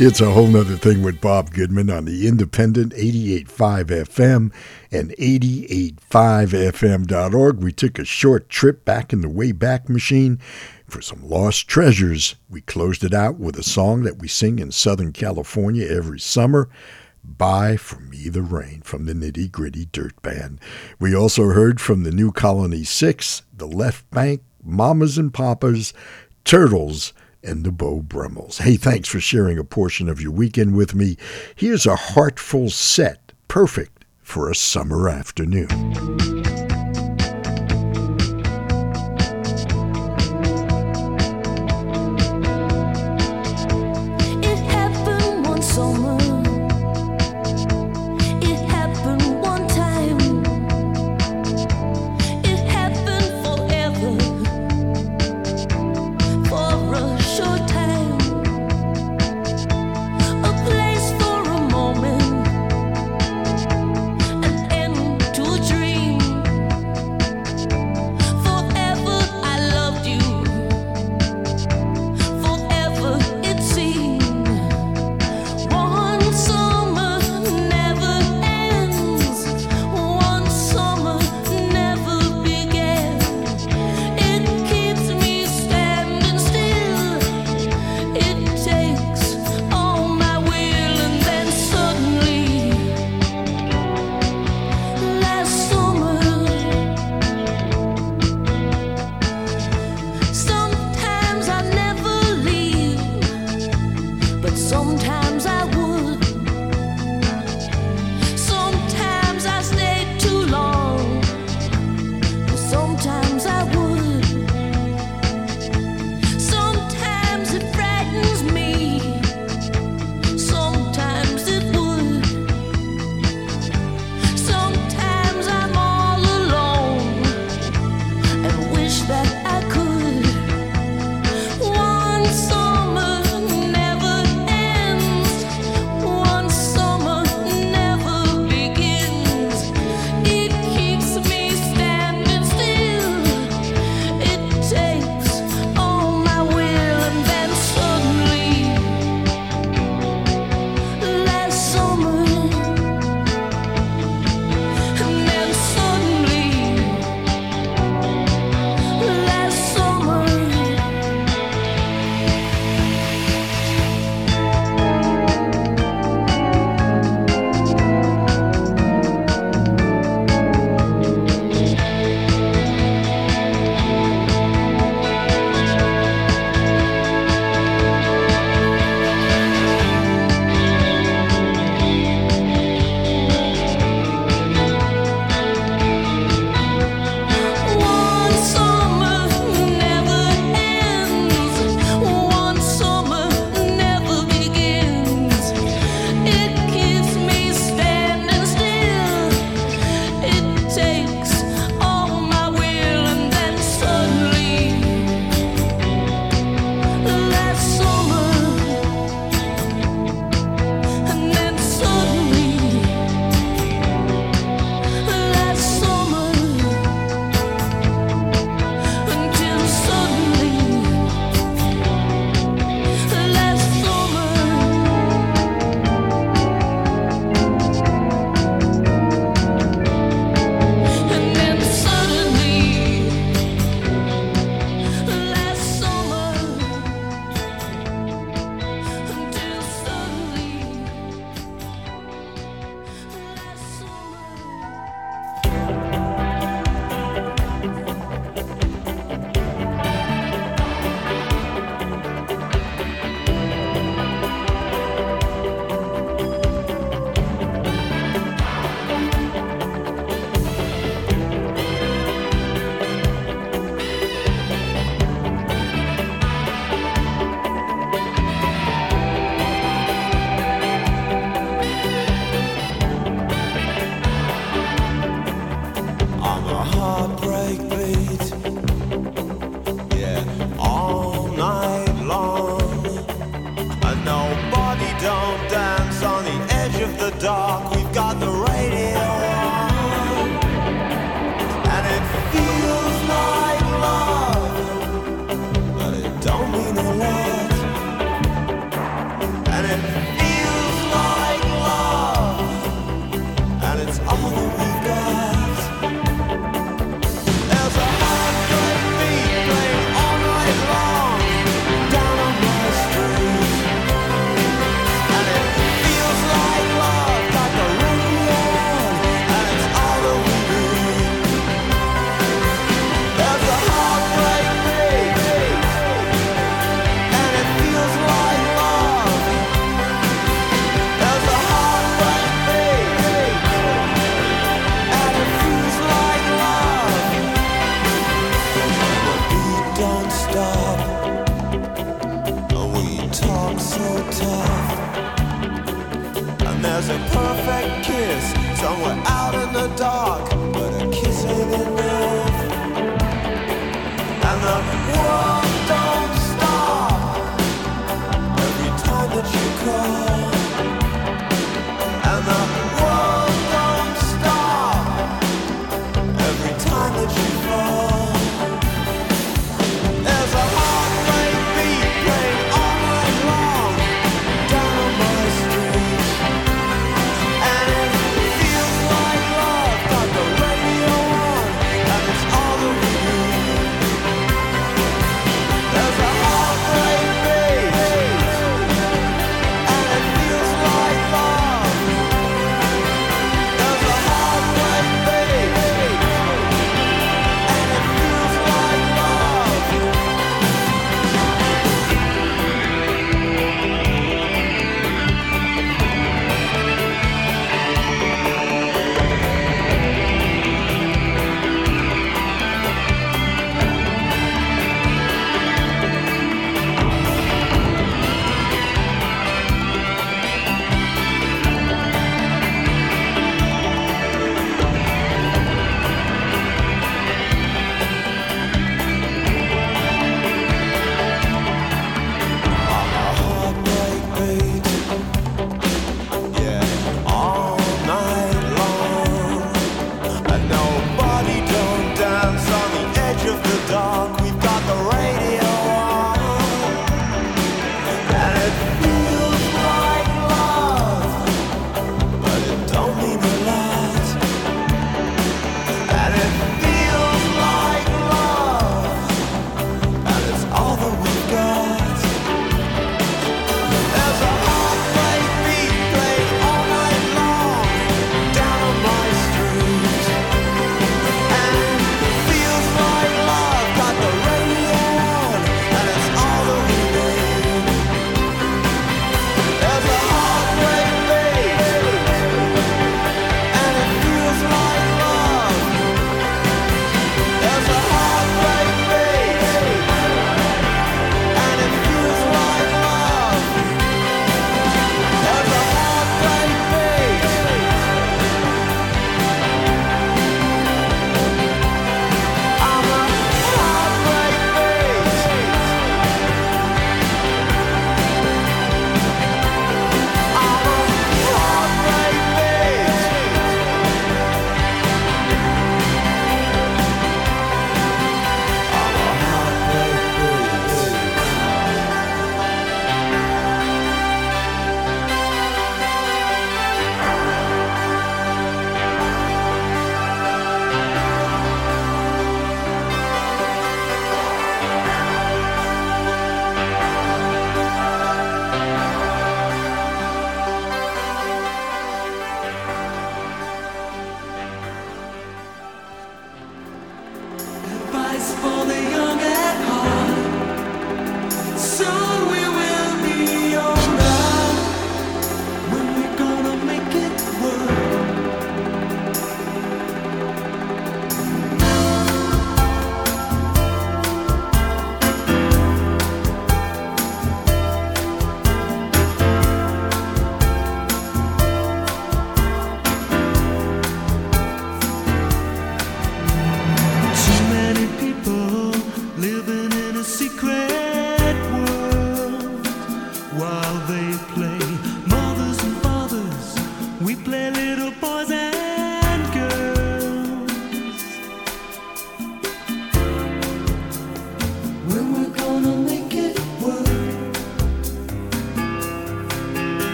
It's 0.00 0.20
a 0.20 0.30
whole 0.30 0.46
nother 0.46 0.76
thing 0.76 1.02
with 1.02 1.20
Bob 1.20 1.50
Goodman 1.50 1.90
on 1.90 2.04
the 2.04 2.28
independent 2.28 2.92
88.5 2.92 3.86
FM 3.86 4.52
and 4.92 5.10
88.5fm.org. 5.18 7.60
We 7.60 7.72
took 7.72 7.98
a 7.98 8.04
short 8.04 8.48
trip 8.48 8.84
back 8.84 9.12
in 9.12 9.22
the 9.22 9.28
Wayback 9.28 9.88
Machine 9.88 10.38
for 10.86 11.02
some 11.02 11.28
lost 11.28 11.66
treasures. 11.66 12.36
We 12.48 12.60
closed 12.60 13.02
it 13.02 13.12
out 13.12 13.40
with 13.40 13.58
a 13.58 13.64
song 13.64 14.04
that 14.04 14.18
we 14.18 14.28
sing 14.28 14.60
in 14.60 14.70
Southern 14.70 15.12
California 15.12 15.88
every 15.88 16.20
summer. 16.20 16.68
Buy 17.24 17.76
for 17.76 17.98
Me 17.98 18.28
the 18.28 18.42
Rain 18.42 18.82
from 18.82 19.06
the 19.06 19.14
Nitty 19.14 19.50
Gritty 19.50 19.86
Dirt 19.86 20.22
Band. 20.22 20.60
We 21.00 21.12
also 21.12 21.46
heard 21.46 21.80
from 21.80 22.04
the 22.04 22.12
New 22.12 22.30
Colony 22.30 22.84
Six, 22.84 23.42
the 23.52 23.66
Left 23.66 24.08
Banke, 24.12 24.42
Mamas 24.62 25.18
and 25.18 25.34
Papas, 25.34 25.92
Turtles, 26.44 27.12
and 27.42 27.64
the 27.64 27.72
Beau 27.72 28.00
Brummels. 28.00 28.58
Hey, 28.58 28.76
thanks 28.76 29.08
for 29.08 29.20
sharing 29.20 29.58
a 29.58 29.64
portion 29.64 30.08
of 30.08 30.20
your 30.20 30.32
weekend 30.32 30.76
with 30.76 30.94
me. 30.94 31.16
Here's 31.54 31.86
a 31.86 31.96
heartful 31.96 32.70
set, 32.70 33.32
perfect 33.48 34.04
for 34.22 34.50
a 34.50 34.54
summer 34.54 35.08
afternoon. 35.08 36.67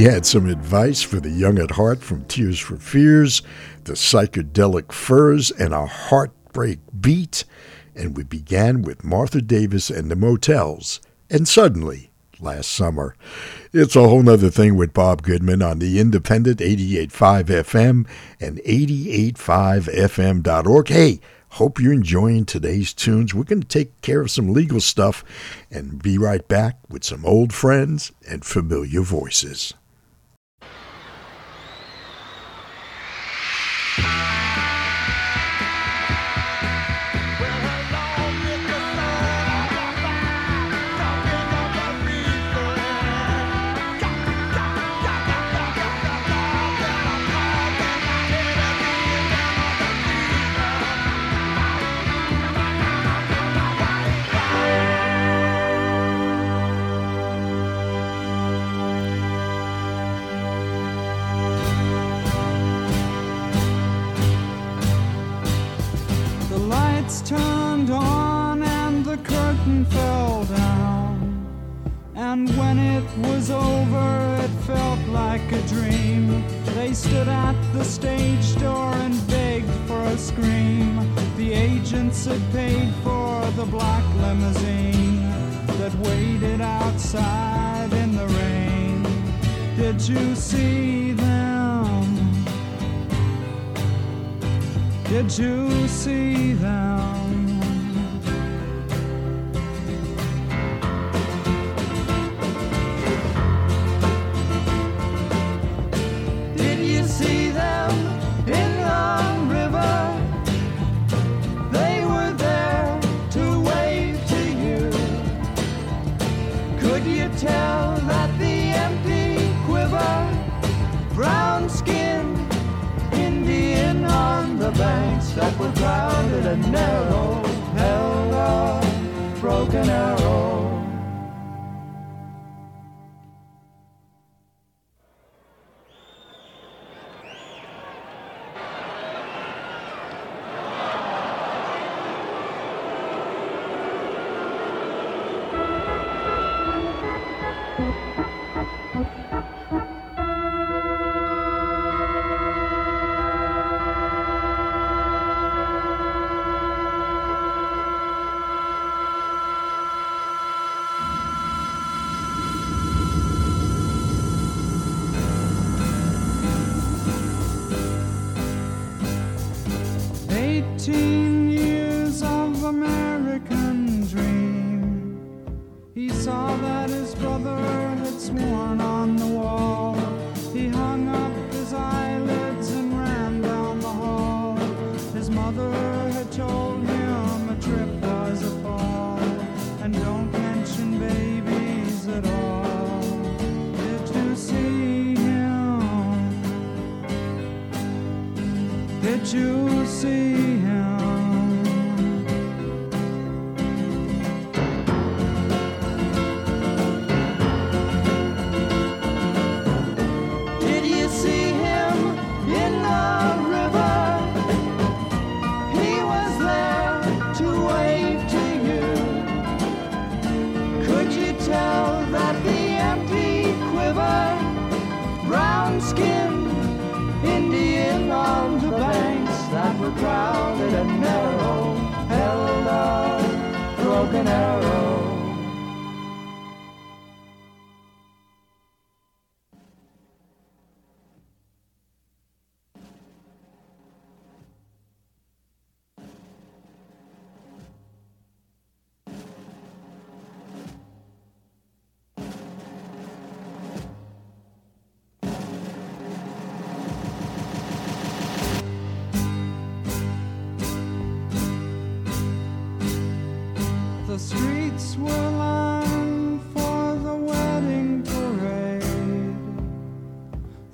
We 0.00 0.06
had 0.06 0.24
some 0.24 0.48
advice 0.48 1.02
for 1.02 1.20
the 1.20 1.28
young 1.28 1.58
at 1.58 1.72
heart 1.72 2.00
from 2.00 2.24
Tears 2.24 2.58
for 2.58 2.78
Fears, 2.78 3.42
the 3.84 3.92
psychedelic 3.92 4.92
furs, 4.92 5.50
and 5.50 5.74
a 5.74 5.84
heartbreak 5.84 6.78
beat. 6.98 7.44
And 7.94 8.16
we 8.16 8.24
began 8.24 8.80
with 8.80 9.04
Martha 9.04 9.42
Davis 9.42 9.90
and 9.90 10.10
the 10.10 10.16
Motels. 10.16 11.02
And 11.28 11.46
suddenly, 11.46 12.10
last 12.40 12.70
summer, 12.70 13.14
it's 13.74 13.94
a 13.94 14.08
whole 14.08 14.22
nother 14.22 14.48
thing 14.48 14.74
with 14.74 14.94
Bob 14.94 15.20
Goodman 15.20 15.60
on 15.60 15.80
the 15.80 16.00
independent 16.00 16.60
88.5 16.60 17.44
FM 17.44 18.08
and 18.40 18.56
88.5fm.org. 18.56 20.88
Hey, 20.88 21.20
hope 21.50 21.78
you're 21.78 21.92
enjoying 21.92 22.46
today's 22.46 22.94
tunes. 22.94 23.34
We're 23.34 23.44
going 23.44 23.60
to 23.60 23.68
take 23.68 24.00
care 24.00 24.22
of 24.22 24.30
some 24.30 24.54
legal 24.54 24.80
stuff 24.80 25.22
and 25.70 26.02
be 26.02 26.16
right 26.16 26.48
back 26.48 26.78
with 26.88 27.04
some 27.04 27.26
old 27.26 27.52
friends 27.52 28.12
and 28.26 28.46
familiar 28.46 29.02
voices. 29.02 29.74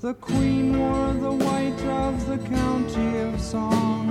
The 0.06 0.14
queen 0.14 0.78
wore 0.78 1.12
the 1.14 1.32
white 1.32 1.82
of 1.84 2.28
the 2.28 2.38
county 2.38 3.18
of 3.22 3.40
song. 3.40 4.06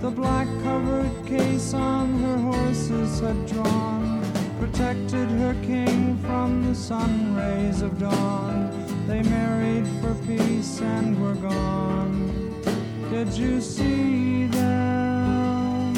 The 0.00 0.10
black 0.10 0.48
covered 0.62 1.12
case 1.26 1.74
on 1.74 2.14
her 2.20 2.38
horses 2.38 3.20
had 3.20 3.46
drawn, 3.46 4.24
protected 4.58 5.28
her 5.28 5.54
king 5.62 6.16
from 6.22 6.64
the 6.64 6.74
sun 6.74 7.36
rays 7.36 7.82
of 7.82 7.98
dawn. 7.98 8.70
They 9.06 9.22
married 9.22 9.86
for 10.00 10.14
peace 10.26 10.80
and 10.80 11.20
were 11.20 11.34
gone. 11.34 12.62
Did 13.10 13.28
you 13.34 13.60
see 13.60 14.46
them? 14.46 15.92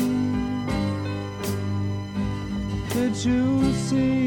Did 2.91 3.15
you 3.25 3.73
see 3.75 4.26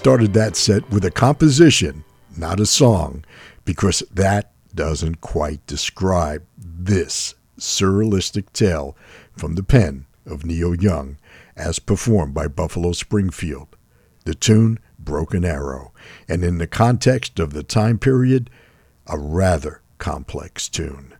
started 0.00 0.32
that 0.32 0.56
set 0.56 0.88
with 0.90 1.04
a 1.04 1.10
composition, 1.10 2.02
not 2.34 2.58
a 2.58 2.64
song, 2.64 3.22
because 3.66 4.02
that 4.10 4.50
doesn't 4.74 5.20
quite 5.20 5.66
describe 5.66 6.42
this 6.56 7.34
surrealistic 7.58 8.50
tale 8.54 8.96
from 9.36 9.56
the 9.56 9.62
pen 9.62 10.06
of 10.24 10.46
Neil 10.46 10.74
Young 10.74 11.18
as 11.54 11.78
performed 11.78 12.32
by 12.32 12.48
Buffalo 12.48 12.92
Springfield. 12.92 13.76
The 14.24 14.34
tune, 14.34 14.78
Broken 14.98 15.44
Arrow, 15.44 15.92
and 16.26 16.42
in 16.42 16.56
the 16.56 16.66
context 16.66 17.38
of 17.38 17.52
the 17.52 17.62
time 17.62 17.98
period, 17.98 18.48
a 19.06 19.18
rather 19.18 19.82
complex 19.98 20.70
tune. 20.70 21.12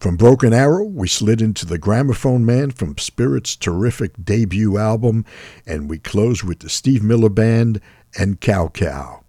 From 0.00 0.16
Broken 0.16 0.54
Arrow, 0.54 0.84
we 0.84 1.06
slid 1.06 1.42
into 1.42 1.66
the 1.66 1.78
Gramophone 1.78 2.46
Man 2.46 2.70
from 2.70 2.96
Spirit's 2.96 3.54
terrific 3.54 4.12
debut 4.24 4.78
album, 4.78 5.26
and 5.66 5.90
we 5.90 5.98
close 5.98 6.42
with 6.42 6.60
the 6.60 6.70
Steve 6.70 7.02
Miller 7.02 7.28
Band 7.28 7.78
and 8.18 8.40
Kow 8.40 8.68
Kow. 8.68 9.22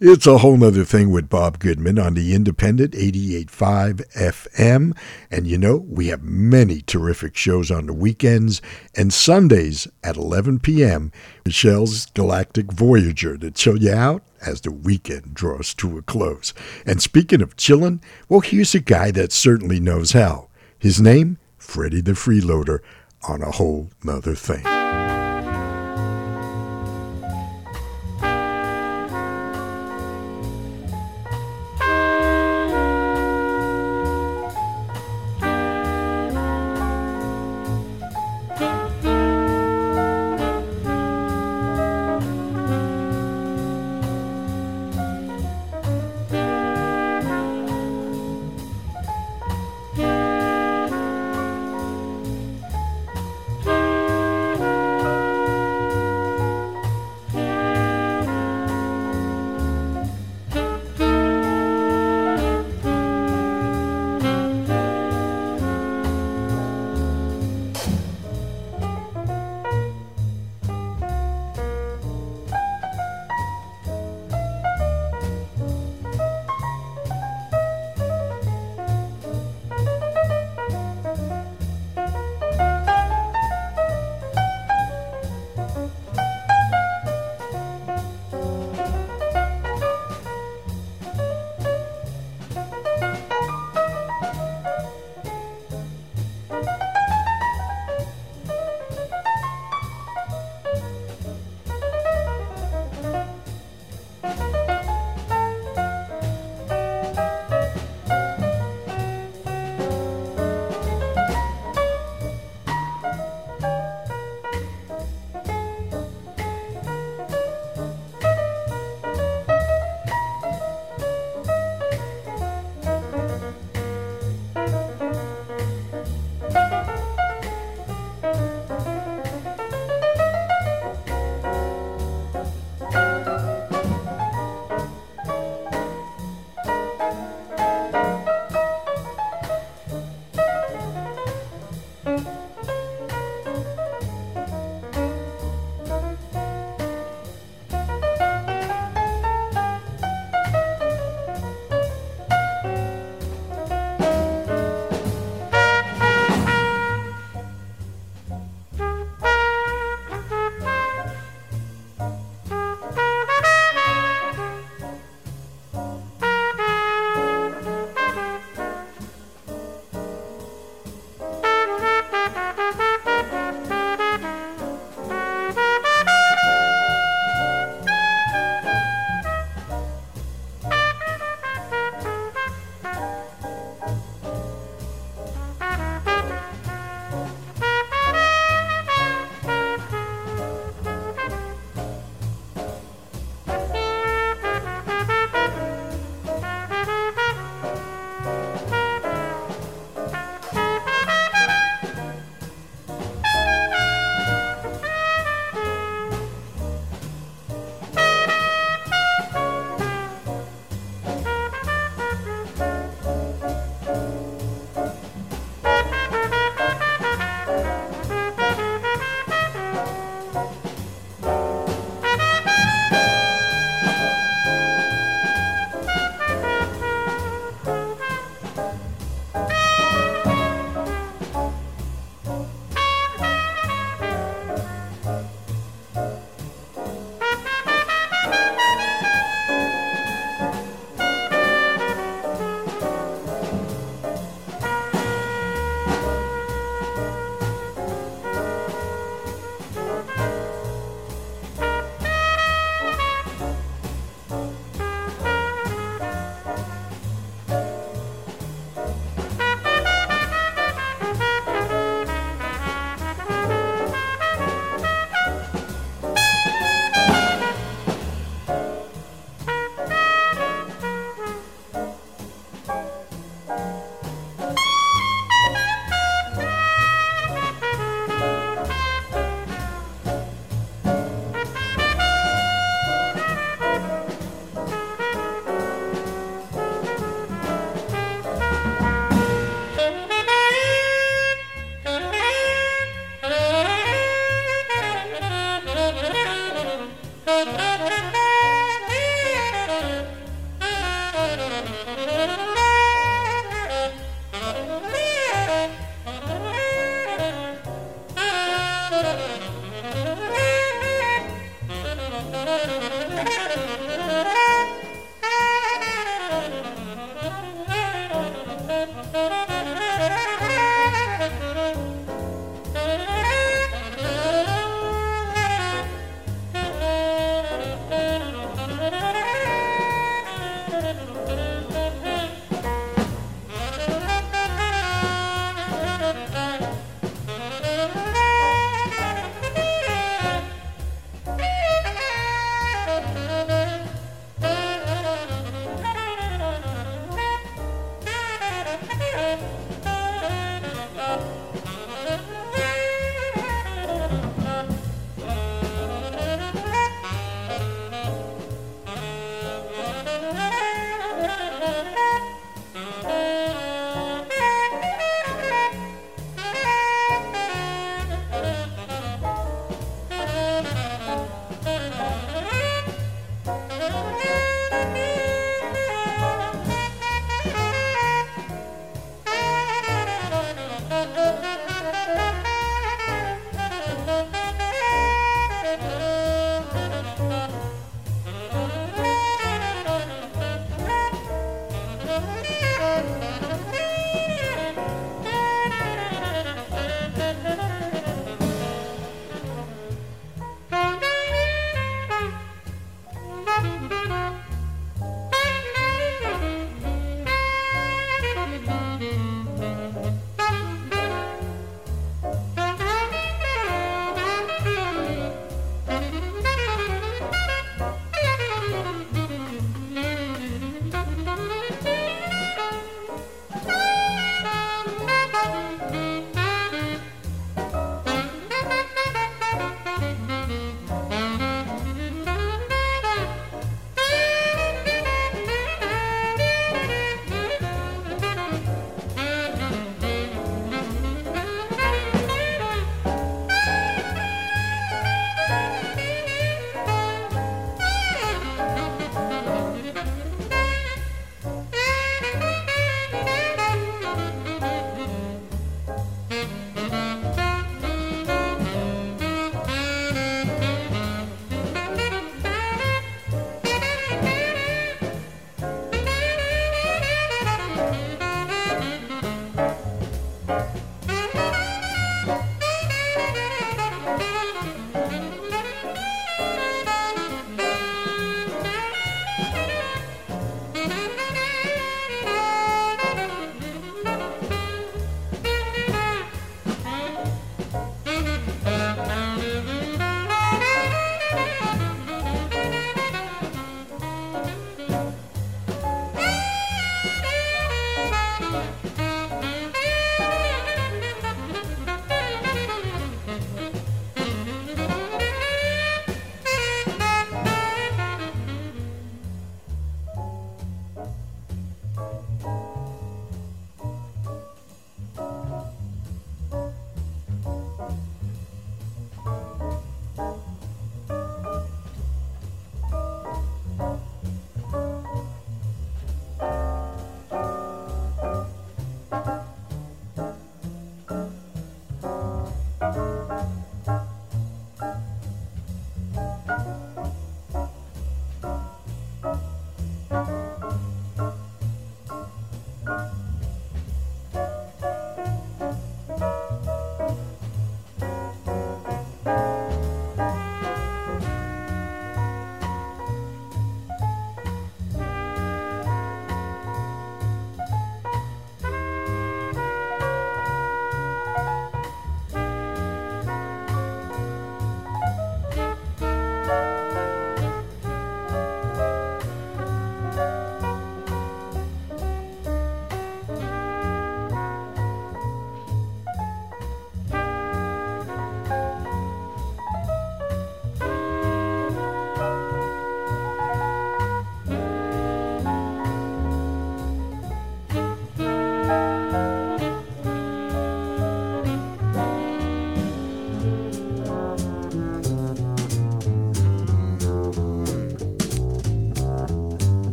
It's 0.00 0.28
a 0.28 0.38
whole 0.38 0.56
nother 0.56 0.84
thing 0.84 1.10
with 1.10 1.28
Bob 1.28 1.58
Goodman 1.58 1.98
on 1.98 2.14
the 2.14 2.32
Independent 2.32 2.92
88.5 2.92 4.08
FM. 4.14 4.96
And 5.28 5.44
you 5.44 5.58
know, 5.58 5.78
we 5.88 6.06
have 6.06 6.22
many 6.22 6.82
terrific 6.82 7.34
shows 7.34 7.68
on 7.72 7.86
the 7.86 7.92
weekends 7.92 8.62
and 8.96 9.12
Sundays 9.12 9.88
at 10.04 10.16
11 10.16 10.60
p.m. 10.60 11.10
Michelle's 11.44 12.06
Galactic 12.06 12.70
Voyager 12.70 13.36
to 13.38 13.50
chill 13.50 13.82
you 13.82 13.92
out 13.92 14.22
as 14.46 14.60
the 14.60 14.70
weekend 14.70 15.34
draws 15.34 15.74
to 15.74 15.98
a 15.98 16.02
close. 16.02 16.54
And 16.86 17.02
speaking 17.02 17.42
of 17.42 17.56
chilling, 17.56 18.00
well, 18.28 18.38
here's 18.38 18.76
a 18.76 18.80
guy 18.80 19.10
that 19.10 19.32
certainly 19.32 19.80
knows 19.80 20.12
how. 20.12 20.48
His 20.78 21.00
name, 21.00 21.38
Freddie 21.56 22.02
the 22.02 22.12
Freeloader, 22.12 22.78
on 23.26 23.42
a 23.42 23.50
whole 23.50 23.90
nother 24.04 24.36
thing. 24.36 24.77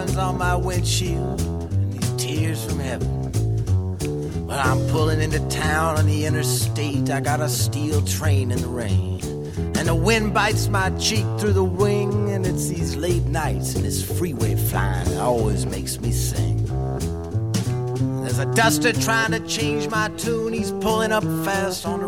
Diamonds 0.00 0.16
on 0.16 0.38
my 0.38 0.54
windshield 0.54 1.40
and 1.42 1.92
these 1.92 2.10
tears 2.12 2.64
from 2.64 2.78
heaven. 2.78 4.46
Well, 4.46 4.58
I'm 4.58 4.78
pulling 4.90 5.20
into 5.20 5.38
town 5.48 5.98
on 5.98 6.06
the 6.06 6.24
interstate. 6.24 7.10
I 7.10 7.20
got 7.20 7.40
a 7.40 7.48
steel 7.48 8.00
train 8.02 8.50
in 8.50 8.62
the 8.62 8.68
rain. 8.68 9.20
And 9.76 9.88
the 9.88 9.94
wind 9.94 10.32
bites 10.32 10.68
my 10.68 10.88
cheek 10.98 11.26
through 11.38 11.52
the 11.52 11.64
wing. 11.64 12.30
And 12.30 12.46
it's 12.46 12.68
these 12.68 12.96
late 12.96 13.26
nights 13.26 13.74
and 13.74 13.84
this 13.84 14.02
freeway 14.02 14.54
flying 14.54 15.06
that 15.10 15.20
always 15.20 15.66
makes 15.66 16.00
me 16.00 16.12
sing. 16.12 16.64
There's 18.22 18.38
a 18.38 18.46
duster 18.54 18.94
trying 18.94 19.32
to 19.32 19.40
change 19.40 19.88
my 19.88 20.08
tune. 20.16 20.54
He's 20.54 20.70
pulling 20.70 21.12
up 21.12 21.24
fast 21.44 21.84
on 21.84 21.99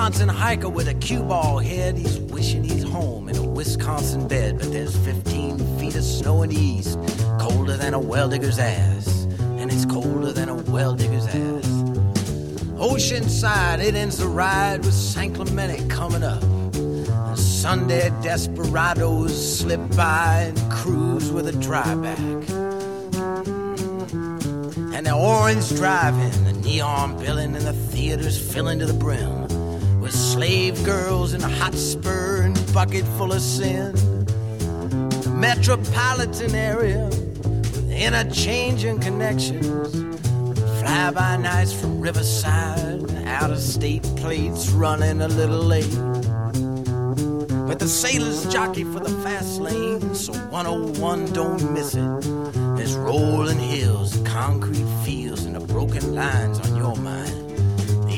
Wisconsin 0.00 0.30
hiker 0.30 0.70
with 0.70 0.88
a 0.88 0.94
cue 0.94 1.22
ball 1.22 1.58
head, 1.58 1.98
he's 1.98 2.18
wishing 2.18 2.64
he's 2.64 2.82
home 2.82 3.28
in 3.28 3.36
a 3.36 3.42
Wisconsin 3.42 4.26
bed. 4.26 4.58
But 4.58 4.72
there's 4.72 4.96
15 4.96 5.58
feet 5.78 5.94
of 5.94 6.02
snow 6.02 6.42
in 6.42 6.48
the 6.48 6.56
east, 6.56 6.98
colder 7.38 7.76
than 7.76 7.92
a 7.92 8.00
well 8.00 8.26
digger's 8.26 8.58
ass. 8.58 9.24
And 9.58 9.70
it's 9.70 9.84
colder 9.84 10.32
than 10.32 10.48
a 10.48 10.54
well 10.54 10.94
digger's 10.94 11.26
ass. 11.26 11.66
Oceanside, 12.80 13.80
it 13.80 13.94
ends 13.94 14.16
the 14.16 14.26
ride 14.26 14.86
with 14.86 14.94
San 14.94 15.34
Clemente 15.34 15.86
coming 15.88 16.22
up. 16.22 16.42
And 16.42 17.38
Sunday 17.38 18.10
desperados 18.22 19.58
slip 19.58 19.86
by 19.94 20.54
and 20.56 20.72
cruise 20.72 21.30
with 21.30 21.46
a 21.46 21.52
dryback. 21.52 22.48
And 24.94 25.06
the 25.06 25.12
orange 25.12 25.68
driving, 25.76 26.44
the 26.44 26.54
neon 26.54 27.18
billing, 27.18 27.54
and 27.54 27.66
the 27.66 27.74
theaters 27.74 28.40
filling 28.40 28.78
to 28.78 28.86
the 28.86 28.94
brim 28.94 29.29
slave 30.50 30.84
girls 30.84 31.32
in 31.32 31.40
a 31.42 31.48
hot 31.48 31.74
spur 31.74 32.42
and 32.42 32.56
bucket 32.74 33.04
full 33.16 33.32
of 33.32 33.40
sin. 33.40 33.92
The 35.22 35.32
metropolitan 35.32 36.56
area 36.56 37.04
with 37.06 37.92
interchanging 37.92 38.98
connections. 38.98 39.94
Fly 40.80 41.12
by 41.12 41.36
nights 41.36 41.72
from 41.72 42.00
Riverside, 42.00 43.08
out 43.28 43.52
of 43.52 43.60
state 43.60 44.02
plates 44.16 44.70
running 44.70 45.20
a 45.22 45.28
little 45.28 45.62
late. 45.62 45.96
But 47.68 47.78
the 47.78 47.86
sailors 47.86 48.44
jockey 48.52 48.82
for 48.82 48.98
the 48.98 49.16
fast 49.22 49.60
lane, 49.60 50.16
so 50.16 50.32
101 50.32 51.26
don't 51.26 51.72
miss 51.72 51.94
it. 51.94 52.22
There's 52.76 52.96
rolling 52.96 53.60
hills, 53.60 54.20
concrete 54.24 54.88
fields, 55.04 55.44
and 55.44 55.54
the 55.54 55.60
broken 55.60 56.16
lines 56.16 56.58
on 56.58 56.76
your 56.76 56.96
mind. 56.96 57.39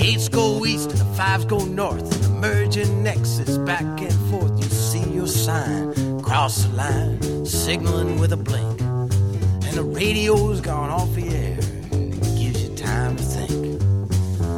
Eights 0.05 0.29
go 0.29 0.66
east 0.66 0.91
and 0.91 0.99
the 0.99 1.05
fives 1.15 1.45
go 1.45 1.65
north, 1.65 2.11
the 2.23 2.29
merging 2.29 3.05
nexus 3.05 3.57
back 3.59 3.83
and 3.83 4.12
forth. 4.31 4.51
You 4.59 4.69
see 4.69 5.09
your 5.11 5.29
sign, 5.29 6.20
cross 6.23 6.65
the 6.65 6.74
line, 6.74 7.47
signaling 7.47 8.19
with 8.19 8.33
a 8.33 8.37
blink. 8.37 8.81
And 8.81 9.74
the 9.77 9.85
radio's 9.85 10.61
gone 10.61 10.91
off 10.91 11.15
the 11.15 11.29
air, 11.29 11.59
and 11.93 12.15
it 12.15 12.37
gives 12.37 12.65
you 12.65 12.74
time 12.74 13.15
to 13.15 13.23
think. 13.23 13.81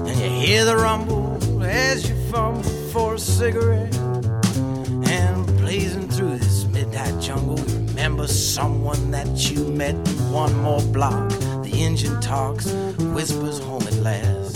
And 0.08 0.18
you 0.18 0.30
hear 0.30 0.64
the 0.64 0.76
rumble 0.76 1.62
as 1.62 2.08
you 2.08 2.16
fumble 2.32 2.62
for 2.90 3.16
a 3.16 3.18
cigarette. 3.18 3.94
And 3.96 5.46
blazing 5.58 6.08
through 6.08 6.38
this 6.38 6.64
midnight 6.64 7.20
jungle, 7.20 7.60
you 7.60 7.86
remember 7.88 8.26
someone 8.28 9.10
that 9.10 9.50
you 9.50 9.62
met 9.68 9.94
one 10.30 10.56
more 10.62 10.80
block. 10.80 11.28
The 11.62 11.72
engine 11.74 12.18
talks, 12.22 12.72
whispers 13.12 13.58
home 13.58 13.82
at 13.82 13.94
last. 13.96 14.53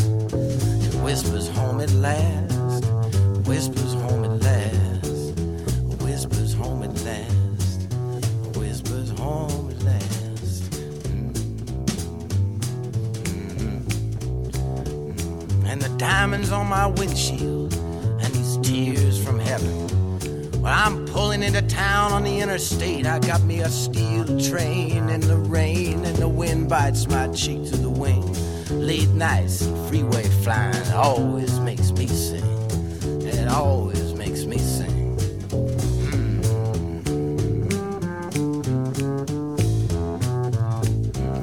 Whispers 1.08 1.48
home 1.48 1.80
at 1.80 1.90
last. 1.92 2.84
Whispers 3.48 3.94
home 3.94 4.24
at 4.24 4.42
last. 4.42 5.40
Whispers 6.02 6.52
home 6.52 6.82
at 6.82 7.02
last. 7.02 7.88
Whispers 8.54 9.08
home 9.18 9.70
at 9.70 9.82
last. 9.84 10.70
Mm-hmm. 11.04 11.30
Mm-hmm. 14.82 15.66
And 15.66 15.80
the 15.80 15.88
diamonds 15.96 16.52
on 16.52 16.66
my 16.66 16.88
windshield 16.88 17.72
and 17.72 18.34
these 18.34 18.58
tears 18.58 19.24
from 19.24 19.38
heaven. 19.38 19.88
Well, 20.60 20.74
I'm 20.74 21.06
pulling 21.06 21.42
into 21.42 21.62
town 21.62 22.12
on 22.12 22.22
the 22.24 22.38
interstate. 22.38 23.06
I 23.06 23.18
got 23.18 23.42
me 23.44 23.60
a 23.60 23.70
steel 23.70 24.26
train 24.38 25.08
in 25.08 25.22
the 25.22 25.38
rain, 25.38 26.04
and 26.04 26.16
the 26.16 26.28
wind 26.28 26.68
bites 26.68 27.08
my 27.08 27.28
cheek 27.28 27.64
to 27.70 27.78
the 27.78 27.88
wing. 27.88 28.36
Late 28.70 29.08
nights, 29.10 29.62
and 29.62 29.88
freeway 29.88 30.24
flying 30.42 30.92
always 30.92 31.58
makes 31.60 31.90
me 31.92 32.06
sing. 32.06 32.44
It 33.22 33.48
always 33.48 34.12
makes 34.14 34.44
me 34.44 34.58
sing. 34.58 35.16
Hmm. 36.10 36.40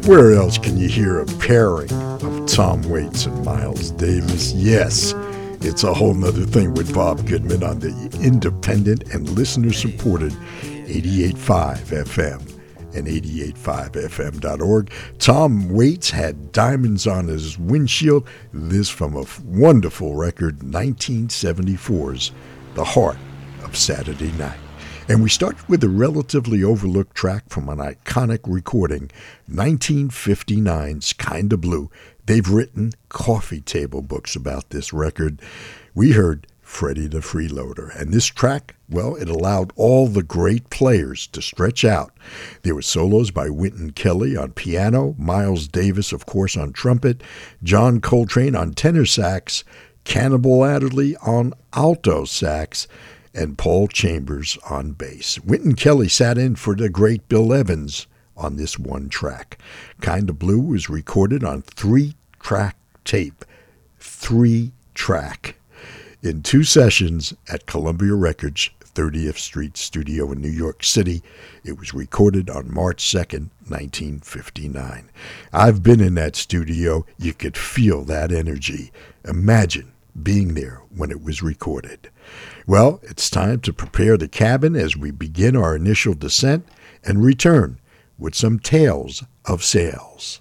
Where 0.08 0.34
else 0.34 0.60
can 0.60 0.78
you 0.78 0.88
hear 0.88 1.20
a 1.20 1.26
pairing 1.40 1.92
of 1.92 2.48
Tom 2.48 2.84
Waits 2.84 3.26
and 3.26 3.44
Miles 3.44 3.90
Davis? 3.92 4.54
Yes, 4.54 5.14
it's 5.62 5.84
a 5.84 5.94
whole 5.96 6.14
nother 6.14 6.46
thing 6.46 6.76
with 6.76 6.94
Bob 6.94 7.26
Goodman 7.28 7.64
on 7.64 7.80
the 7.80 8.20
independent 8.22 9.14
and 9.14 9.28
listener 9.30 9.74
supported 9.74 10.32
88.5 10.88 12.06
FM 12.06 12.55
and 12.96 13.08
88.5fm.org. 13.08 14.92
Tom 15.20 15.70
Waits 15.70 16.10
had 16.10 16.52
diamonds 16.52 17.06
on 17.06 17.28
his 17.28 17.60
windshield. 17.60 18.28
This 18.54 18.90
from 18.90 19.16
a 19.16 19.26
wonderful 19.44 20.16
record, 20.16 20.60
1974's 20.60 22.32
The 22.76 22.84
Heart 22.84 23.18
of 23.64 23.76
Saturday 23.76 24.32
Night. 24.34 24.60
And 25.08 25.22
we 25.22 25.30
start 25.30 25.70
with 25.70 25.84
a 25.84 25.90
relatively 25.90 26.64
overlooked 26.64 27.14
track 27.14 27.44
from 27.50 27.70
an 27.70 27.78
iconic 27.78 28.40
recording, 28.46 29.12
1959's 29.52 31.14
Kinda 31.14 31.58
Blue. 31.58 31.92
They've 32.26 32.50
written 32.50 32.94
coffee 33.10 33.62
table 33.62 34.02
books 34.02 34.36
about 34.36 34.72
this 34.72 34.92
record. 34.92 35.44
We 35.94 36.14
heard 36.14 36.48
Freddie 36.66 37.08
the 37.08 37.20
Freeloader. 37.20 37.96
And 37.96 38.12
this 38.12 38.26
track, 38.26 38.76
well, 38.90 39.16
it 39.16 39.30
allowed 39.30 39.72
all 39.76 40.08
the 40.08 40.24
great 40.24 40.70
players 40.72 41.28
to 41.28 41.42
stretch 41.42 41.86
out. 41.86 42.12
There 42.64 42.76
were 42.76 42.82
solos 42.82 43.30
by 43.30 43.50
Wynton 43.50 43.92
Kelly 43.92 44.36
on 44.36 44.52
piano, 44.52 45.16
Miles 45.18 45.68
Davis, 45.68 46.12
of 46.12 46.26
course, 46.26 46.58
on 46.58 46.74
trumpet, 46.74 47.22
John 47.64 48.02
Coltrane 48.02 48.56
on 48.56 48.74
tenor 48.74 49.06
sax, 49.06 49.64
Cannonball 50.06 50.66
Adderley 50.66 51.16
on 51.18 51.54
alto 51.72 52.26
sax, 52.26 52.88
and 53.34 53.58
Paul 53.58 53.88
Chambers 53.88 54.58
on 54.70 54.92
bass. 54.94 55.40
Wynton 55.42 55.76
Kelly 55.76 56.10
sat 56.10 56.38
in 56.38 56.56
for 56.56 56.76
the 56.76 56.90
great 56.90 57.30
Bill 57.30 57.54
Evans 57.54 58.08
on 58.36 58.58
this 58.58 58.80
one 58.80 59.08
track. 59.08 59.60
Kinda 60.02 60.34
Blue 60.34 60.60
was 60.60 60.90
recorded 60.90 61.44
on 61.44 61.62
three 61.62 62.16
track 62.40 62.76
tape. 63.06 63.46
Three 64.00 64.72
track. 64.96 65.56
In 66.26 66.42
two 66.42 66.64
sessions 66.64 67.36
at 67.48 67.68
Columbia 67.68 68.16
Records 68.16 68.72
30th 68.96 69.38
Street 69.38 69.78
Studio 69.78 70.32
in 70.32 70.42
New 70.42 70.50
York 70.50 70.84
City. 70.84 71.22
It 71.64 71.78
was 71.78 71.94
recorded 71.94 72.50
on 72.50 72.74
March 72.74 73.06
2nd, 73.06 73.52
1959. 73.68 75.12
I've 75.54 75.84
been 75.84 76.02
in 76.02 76.16
that 76.16 76.36
studio. 76.36 77.06
You 77.20 77.34
could 77.34 77.56
feel 77.56 78.04
that 78.06 78.32
energy. 78.32 78.92
Imagine 79.24 79.92
being 80.24 80.56
there 80.56 80.82
when 80.96 81.12
it 81.12 81.22
was 81.22 81.44
recorded. 81.44 82.10
Well, 82.66 83.02
it's 83.04 83.30
time 83.30 83.60
to 83.60 83.72
prepare 83.72 84.18
the 84.18 84.28
cabin 84.28 84.76
as 84.76 84.98
we 84.98 85.12
begin 85.12 85.56
our 85.56 85.76
initial 85.76 86.16
descent 86.16 86.66
and 87.04 87.24
return 87.24 87.80
with 88.18 88.34
some 88.34 88.58
tales 88.58 89.24
of 89.46 89.64
sales. 89.64 90.40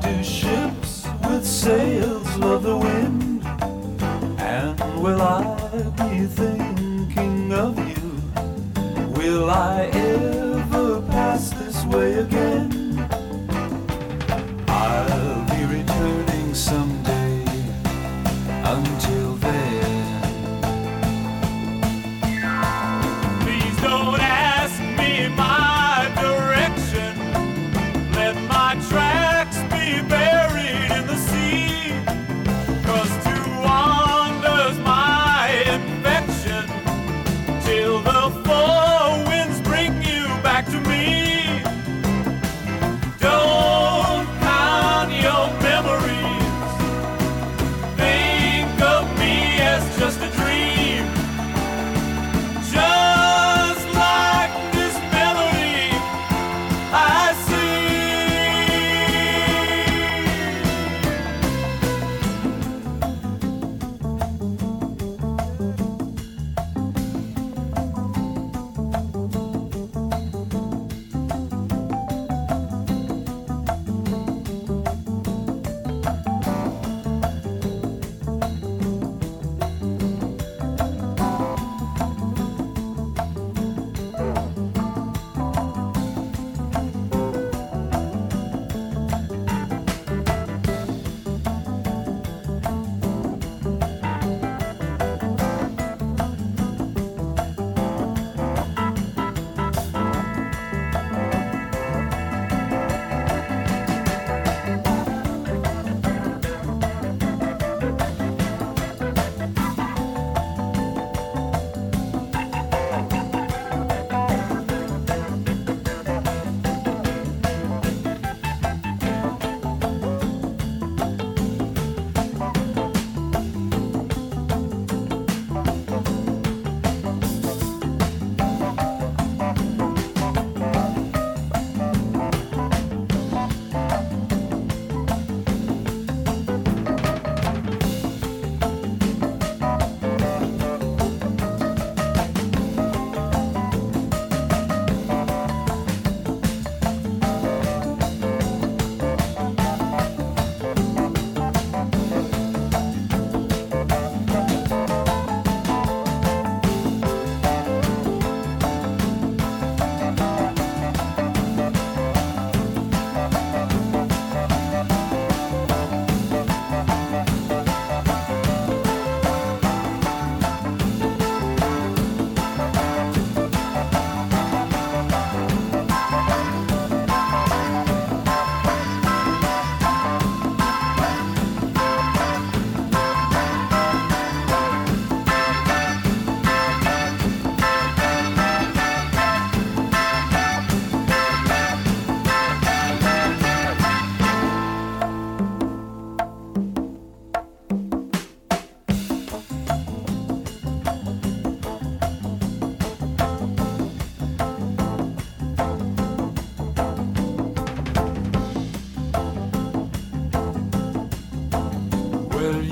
do 0.00 0.24
show. 0.24 0.49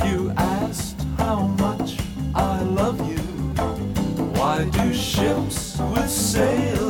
you 0.05 0.33
asked 0.37 1.01
how 1.17 1.47
much 1.59 1.99
I 2.35 2.63
love 2.63 2.99
you? 3.09 3.19
Why 4.39 4.65
do 4.65 4.93
ships 4.95 5.79
with 5.79 6.11
sails? 6.11 6.88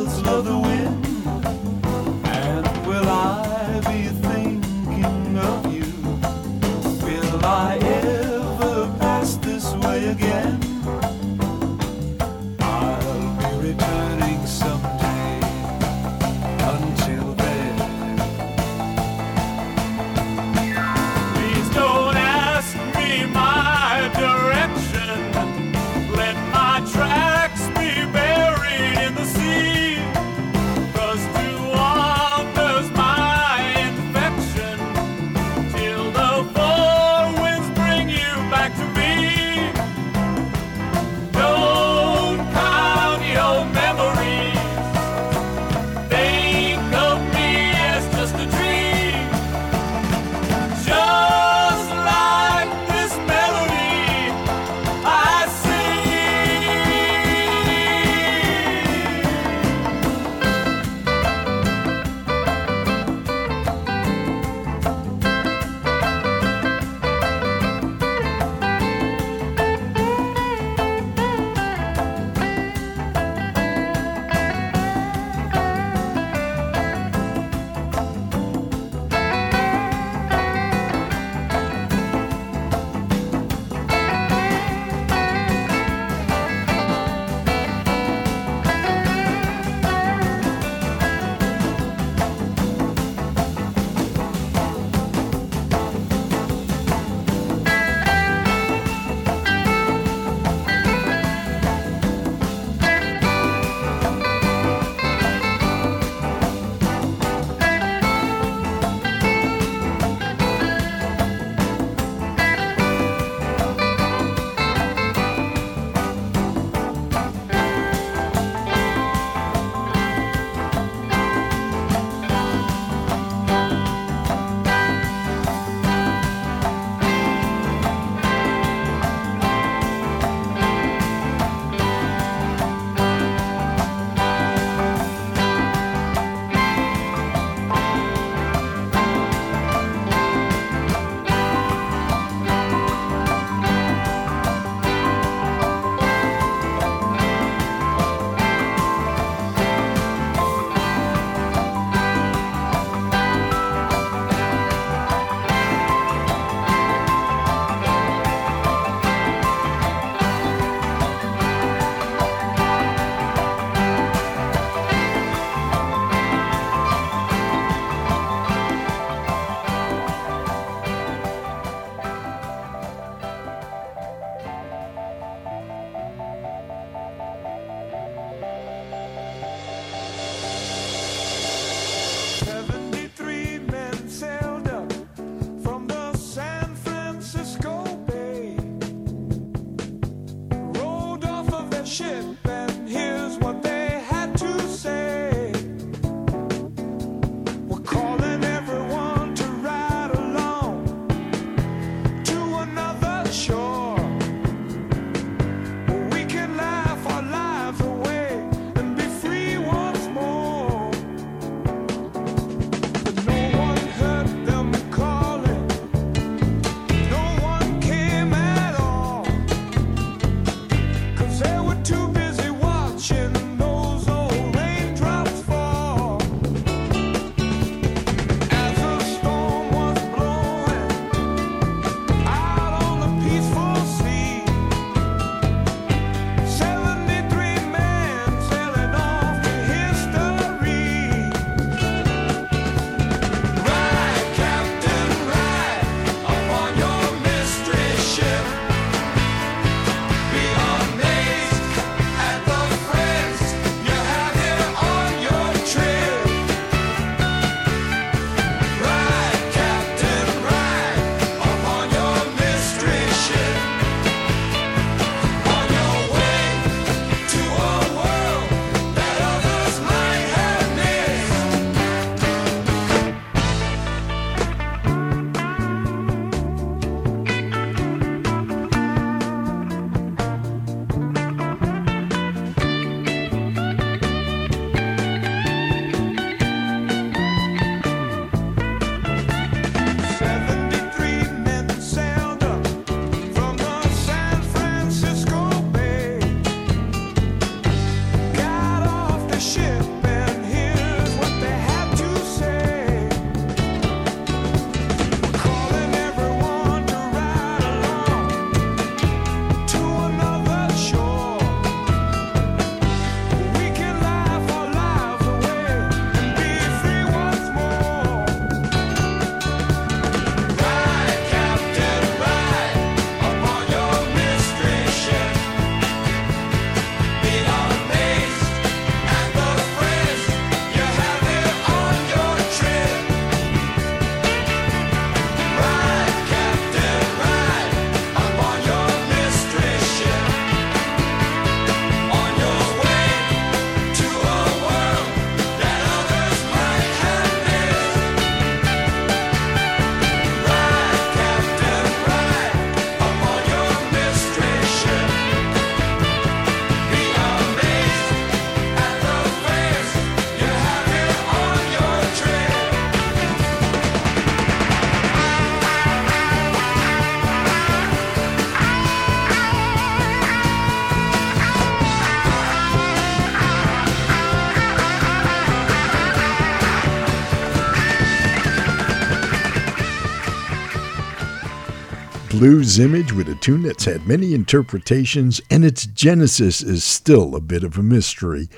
Blues 382.39 382.79
image 382.79 383.13
with 383.13 383.29
a 383.29 383.35
tune 383.35 383.65
that's 383.65 383.87
had 383.87 384.07
many 384.07 384.33
interpretations, 384.33 385.41
and 385.51 385.65
its 385.65 385.87
genesis 385.87 386.63
is 386.63 386.85
still 386.85 387.35
a 387.35 387.41
bit 387.41 387.65
of 387.65 387.77
a 387.77 387.83
mystery. 387.83 388.49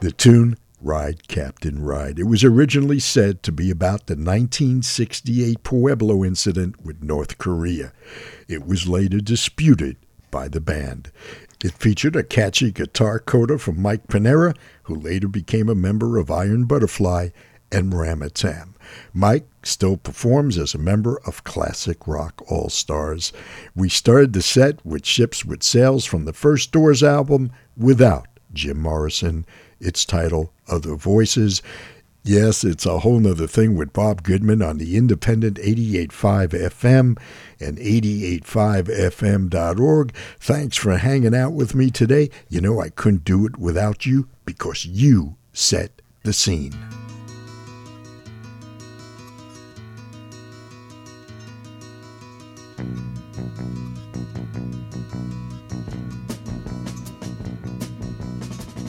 The 0.00 0.10
tune, 0.10 0.58
Ride, 0.80 1.28
Captain 1.28 1.80
Ride. 1.80 2.18
It 2.18 2.24
was 2.24 2.42
originally 2.42 2.98
said 2.98 3.44
to 3.44 3.52
be 3.52 3.70
about 3.70 4.08
the 4.08 4.14
1968 4.14 5.62
Pueblo 5.62 6.24
incident 6.24 6.84
with 6.84 7.04
North 7.04 7.38
Korea. 7.38 7.92
It 8.48 8.66
was 8.66 8.88
later 8.88 9.20
disputed 9.20 9.96
by 10.32 10.48
the 10.48 10.60
band. 10.60 11.12
It 11.62 11.70
featured 11.74 12.16
a 12.16 12.24
catchy 12.24 12.72
guitar 12.72 13.20
coda 13.20 13.58
from 13.58 13.80
Mike 13.80 14.08
Pinera, 14.08 14.56
who 14.84 14.96
later 14.96 15.28
became 15.28 15.68
a 15.68 15.76
member 15.76 16.18
of 16.18 16.32
Iron 16.32 16.64
Butterfly 16.64 17.28
and 17.72 17.92
Ramatam. 17.92 18.74
Mike 19.12 19.46
still 19.62 19.96
performs 19.96 20.58
as 20.58 20.74
a 20.74 20.78
member 20.78 21.20
of 21.26 21.44
Classic 21.44 22.06
Rock 22.06 22.42
All 22.50 22.68
Stars. 22.68 23.32
We 23.74 23.88
started 23.88 24.32
the 24.32 24.42
set 24.42 24.84
with 24.84 25.06
Ships 25.06 25.44
with 25.44 25.62
Sails 25.62 26.04
from 26.04 26.24
the 26.24 26.32
first 26.32 26.72
Doors 26.72 27.02
album 27.02 27.52
without 27.76 28.26
Jim 28.52 28.80
Morrison. 28.80 29.46
Its 29.78 30.04
title, 30.04 30.52
Other 30.68 30.94
Voices. 30.94 31.62
Yes, 32.22 32.64
it's 32.64 32.84
a 32.84 32.98
whole 32.98 33.18
nother 33.18 33.46
thing 33.46 33.76
with 33.76 33.94
Bob 33.94 34.22
Goodman 34.22 34.60
on 34.60 34.76
the 34.76 34.98
independent 34.98 35.56
88.5 35.56 36.48
FM 36.48 37.18
and 37.58 37.78
88.5fm.org. 37.78 40.14
Thanks 40.38 40.76
for 40.76 40.98
hanging 40.98 41.34
out 41.34 41.54
with 41.54 41.74
me 41.74 41.90
today. 41.90 42.28
You 42.50 42.60
know, 42.60 42.78
I 42.78 42.90
couldn't 42.90 43.24
do 43.24 43.46
it 43.46 43.56
without 43.56 44.04
you 44.04 44.28
because 44.44 44.84
you 44.84 45.36
set 45.54 46.02
the 46.24 46.34
scene. 46.34 46.74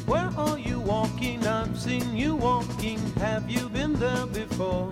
Where 0.06 0.30
are 0.38 0.57
you 0.57 0.80
walking? 0.80 1.48
I've 1.48 1.80
seen 1.80 2.15
you 2.15 2.35
walking. 2.35 2.99
Have 3.15 3.49
you 3.49 3.69
been 3.69 3.93
there 3.93 4.26
before? 4.26 4.91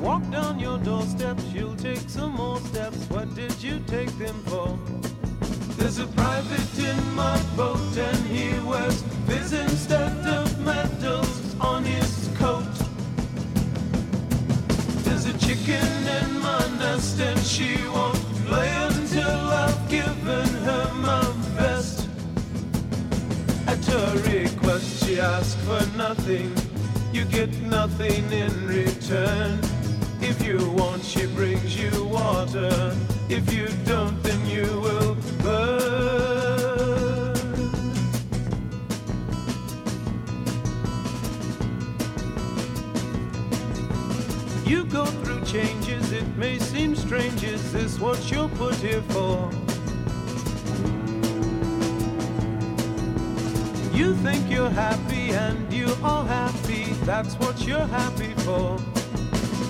Walk 0.00 0.22
down 0.30 0.58
your 0.58 0.78
doorsteps, 0.78 1.44
you'll 1.52 1.76
take 1.76 2.08
some 2.08 2.32
more 2.32 2.58
steps. 2.60 2.96
What 3.10 3.34
did 3.34 3.62
you 3.62 3.80
take 3.86 4.10
them 4.18 4.42
for? 4.44 4.78
There's 5.76 5.98
a 5.98 6.06
private 6.06 6.78
in 6.78 7.14
my 7.14 7.38
boat, 7.56 7.96
and 7.98 8.26
he 8.26 8.58
wears 8.66 9.02
fizz 9.26 9.52
instead 9.52 10.26
of 10.26 10.49
Chicken 15.70 16.08
in 16.08 16.40
my 16.40 16.66
nest, 16.78 17.20
and 17.20 17.38
she 17.46 17.76
won't 17.94 18.18
play 18.46 18.70
until 18.88 19.40
I've 19.62 19.88
given 19.88 20.48
her 20.66 20.92
my 20.94 21.32
best. 21.56 22.08
At 23.68 23.84
her 23.84 24.16
request, 24.32 25.04
she 25.04 25.20
asks 25.20 25.54
for 25.66 25.80
nothing. 25.96 26.52
You 27.12 27.24
get 27.24 27.52
nothing 27.62 28.32
in 28.32 28.66
return. 28.66 29.60
If 30.20 30.44
you 30.44 30.58
want, 30.70 31.04
she 31.04 31.26
brings 31.26 31.80
you 31.80 32.04
water. 32.04 32.96
If 33.28 33.52
you 33.52 33.68
don't, 33.84 34.20
then 34.24 34.44
you 34.48 34.66
will 34.80 35.16
burn. 35.44 36.00
You 44.66 44.84
go 44.86 45.04
strange. 47.10 47.42
Is 47.42 47.72
this 47.72 47.98
what 47.98 48.30
you're 48.30 48.48
put 48.50 48.76
here 48.76 49.02
for? 49.08 49.50
You 53.92 54.14
think 54.22 54.48
you're 54.48 54.70
happy 54.70 55.32
and 55.32 55.72
you 55.72 55.88
are 56.04 56.24
happy, 56.24 56.84
that's 57.10 57.34
what 57.34 57.66
you're 57.66 57.90
happy 58.00 58.32
for. 58.44 58.78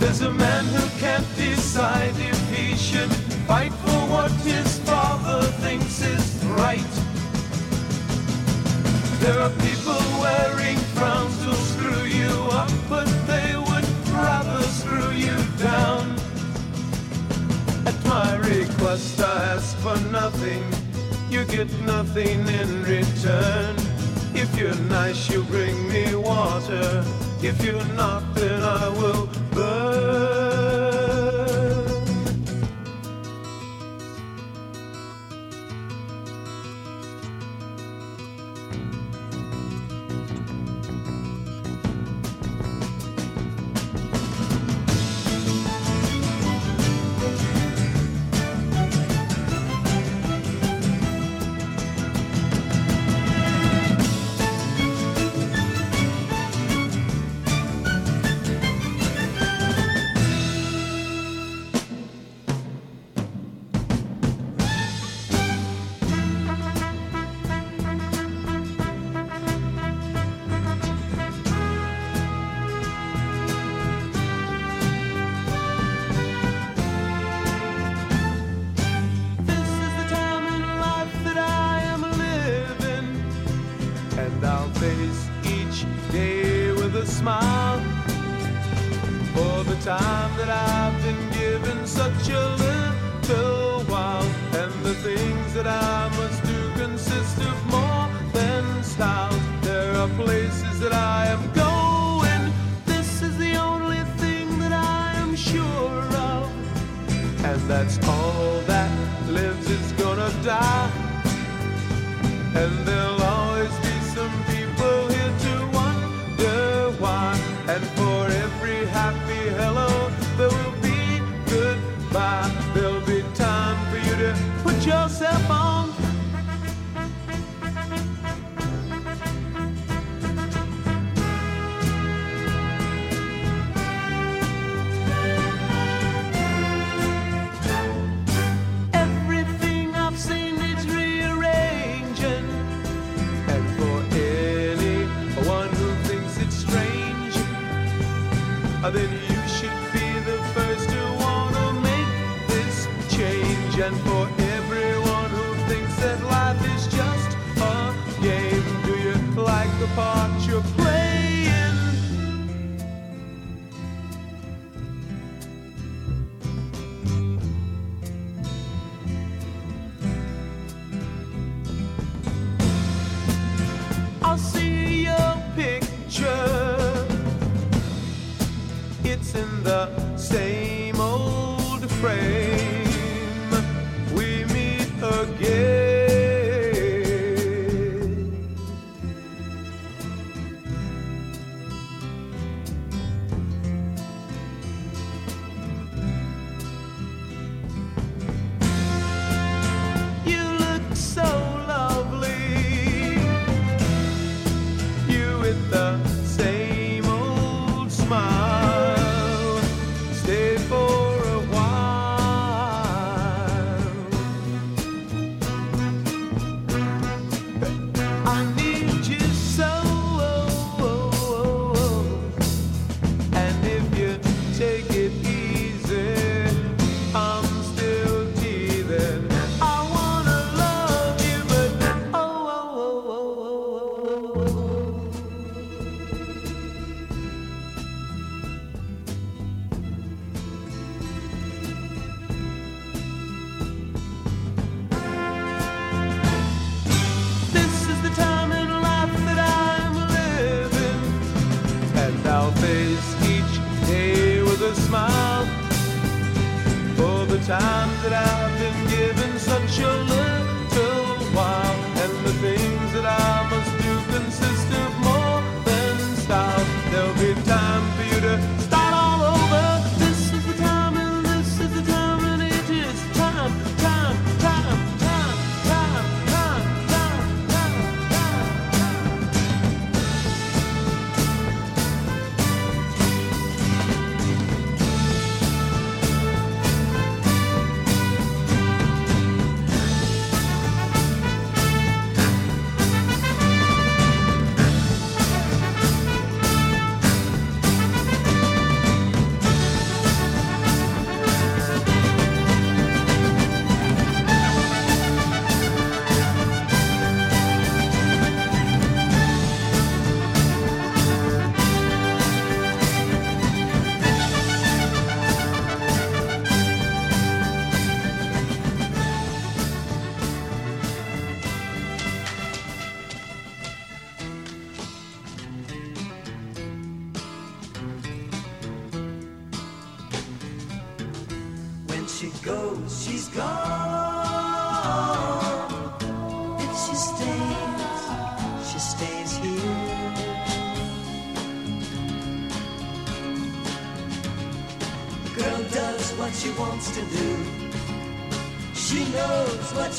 There's 0.00 0.20
a 0.20 0.30
man 0.30 0.66
who 0.66 0.84
can't 1.00 1.26
decide 1.34 2.12
if 2.18 2.38
he 2.54 2.76
should 2.76 3.10
fight 3.48 3.72
for 3.84 4.00
what 4.14 4.32
his 4.44 4.78
father 4.80 5.40
thinks 5.64 6.02
is 6.02 6.44
right. 6.60 6.92
There 9.22 9.40
are 9.40 9.54
people 9.64 10.02
wearing 10.20 10.76
frowns 10.92 11.42
who'll 11.42 11.66
screw 11.72 12.04
you 12.04 12.32
up, 12.52 12.70
but 12.90 13.08
they 13.26 13.56
would 13.56 13.88
rather 14.12 14.62
screw 14.64 15.12
you 15.12 15.38
down. 15.56 16.19
My 18.10 18.34
request, 18.38 19.20
I 19.20 19.54
ask 19.54 19.76
for 19.76 19.96
nothing. 20.10 20.64
You 21.30 21.44
get 21.44 21.70
nothing 21.82 22.40
in 22.60 22.82
return. 22.82 23.76
If 24.34 24.50
you're 24.58 24.74
nice, 24.98 25.30
you 25.30 25.44
bring 25.44 25.76
me 25.88 26.16
water. 26.16 27.04
If 27.40 27.64
you're 27.64 27.92
not, 27.94 28.34
then 28.34 28.64
I 28.64 28.88
will 28.88 29.28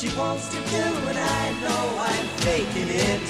she 0.02 0.10
wants 0.18 0.48
to 0.48 0.56
do, 0.56 0.82
and 1.10 1.16
I 1.16 1.52
know 1.60 1.96
I'm 1.96 2.26
faking 2.42 2.88
it. 2.88 3.22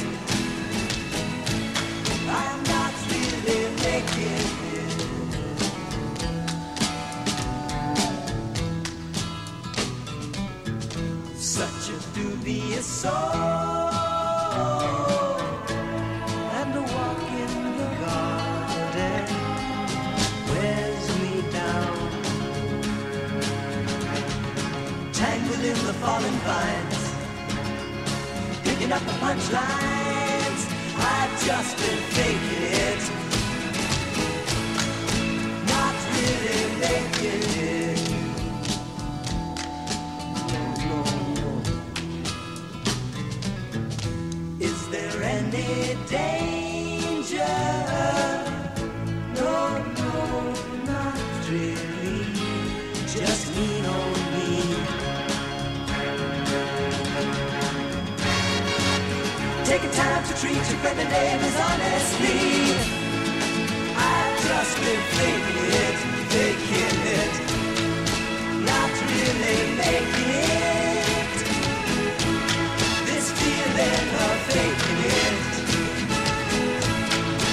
I'm 2.27 2.63
not 2.65 2.95
really 3.11 3.69
making 3.83 4.33
it. 4.39 4.53
Such 11.37 11.91
a 11.91 11.99
dubious 12.15 12.87
soul. 12.87 13.13
fallen 26.03 26.37
vines, 26.47 27.03
picking 28.65 28.91
up 28.91 29.03
the 29.03 29.13
punchlines. 29.23 30.63
I've 30.99 31.35
just 31.47 31.77
been 31.79 32.03
faking 32.17 32.65
it, 32.89 33.03
not 35.73 35.95
really 36.13 36.63
making 36.81 37.45
it. 37.63 37.82
treat 60.43 60.57
your 60.57 60.65
friendly 60.83 61.05
neighbors 61.05 61.57
honestly. 61.71 62.75
I 63.95 64.19
just 64.43 64.75
been 64.83 65.03
faking 65.17 65.71
it, 65.87 65.97
faking 66.33 67.01
it, 67.21 67.33
not 68.71 68.93
really 69.11 69.61
making 69.85 70.33
it. 70.43 71.37
This 73.07 73.27
feeling 73.39 74.09
of 74.27 74.37
faking 74.51 75.03
it, 75.23 75.39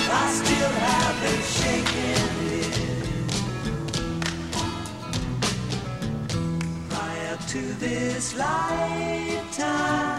I 0.09 0.25
still 0.39 0.73
haven't 0.87 1.45
shaken 1.59 2.23
it. 2.65 2.77
Prior 6.89 7.37
to 7.53 7.61
this 7.85 8.25
lifetime. 8.35 10.18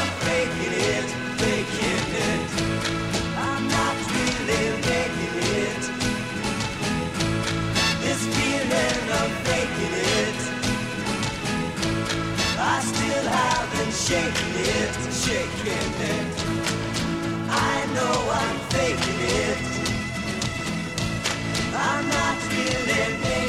shaking 14.11 14.55
it, 14.57 14.93
shaking 15.23 15.93
it. 16.11 16.27
I 17.49 17.85
know 17.95 18.15
I'm 18.41 18.57
faking 18.73 19.21
it. 19.47 19.57
I'm 21.73 22.05
not 22.09 22.37
feeling 22.49 23.23
it. 23.37 23.40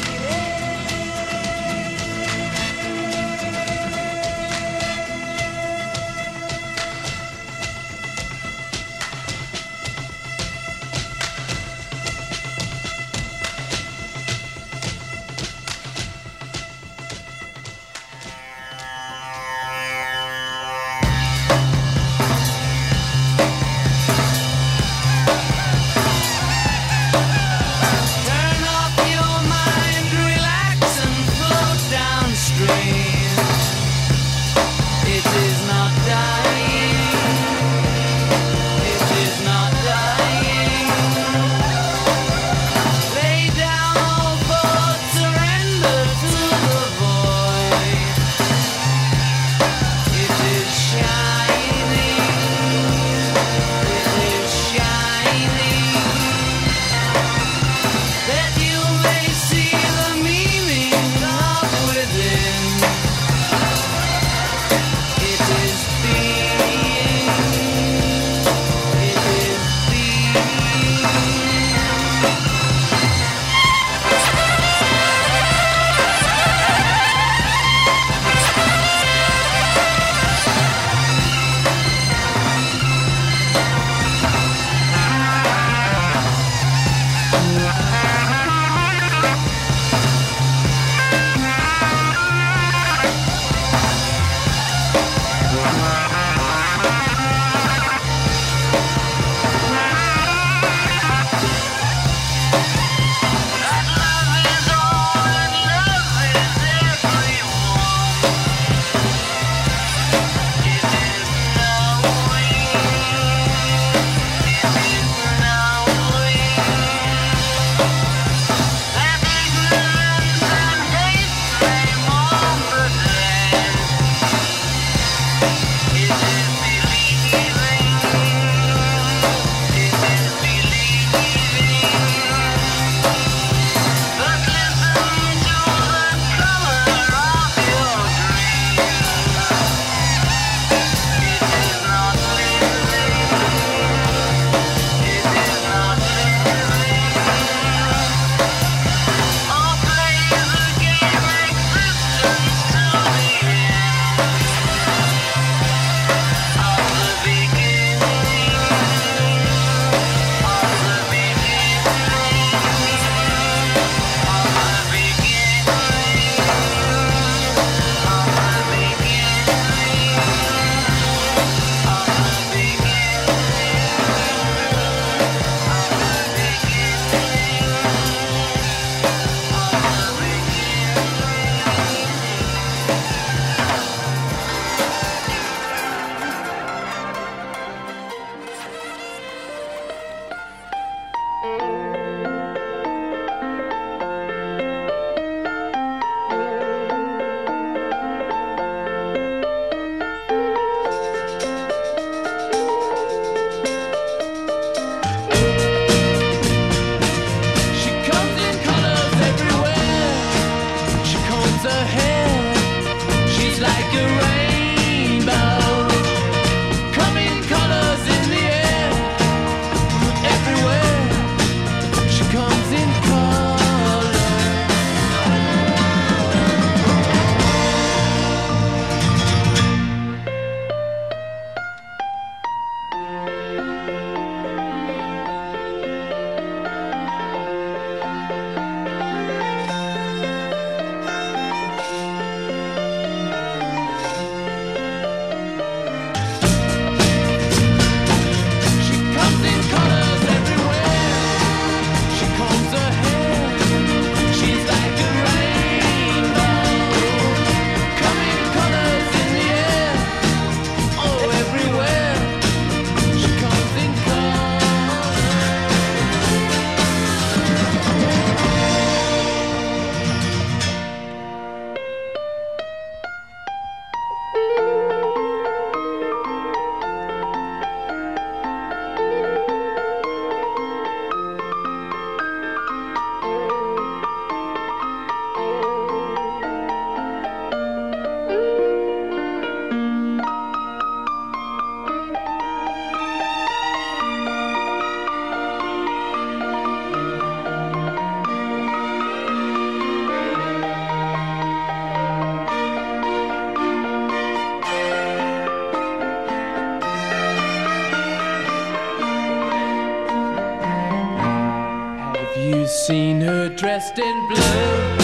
Seen 312.66 313.20
her 313.20 313.48
dressed 313.48 313.98
in 313.98 314.28
blue? 314.28 314.98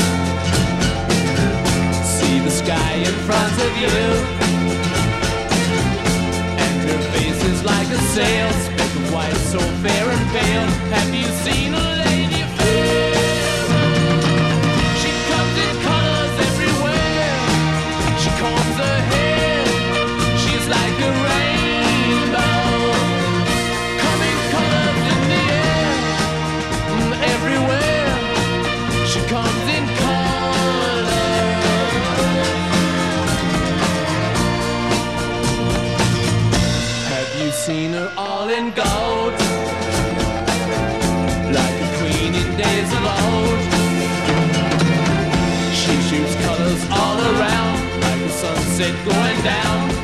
See 2.02 2.39
the 2.40 2.51
sky 2.51 2.94
in 2.94 3.15
front 3.28 3.52
of 3.66 3.73
you. 3.82 3.97
And 6.65 6.78
her 6.89 7.01
face 7.12 7.44
is 7.44 7.65
like 7.65 7.89
a 7.89 8.01
sail, 8.15 8.51
speck 8.66 8.93
white, 9.12 9.40
so 9.52 9.59
fair 9.82 10.05
and 10.10 10.24
pale. 10.31 10.69
Have 10.97 11.15
you 11.15 11.28
seen 11.44 11.74
a 11.74 11.86
lady 12.06 12.38
in 38.59 38.70
gold? 38.74 39.32
Like 41.59 41.76
a 41.85 41.89
queen 41.98 42.32
in 42.40 42.48
days 42.56 42.90
of 42.98 43.05
old. 43.18 43.60
She 45.80 45.94
shoots 46.09 46.35
colors 46.44 46.82
all 46.90 47.18
around, 47.32 47.78
like 48.02 48.20
the 48.26 48.30
sunset 48.30 48.94
going 49.06 49.40
down. 49.44 49.98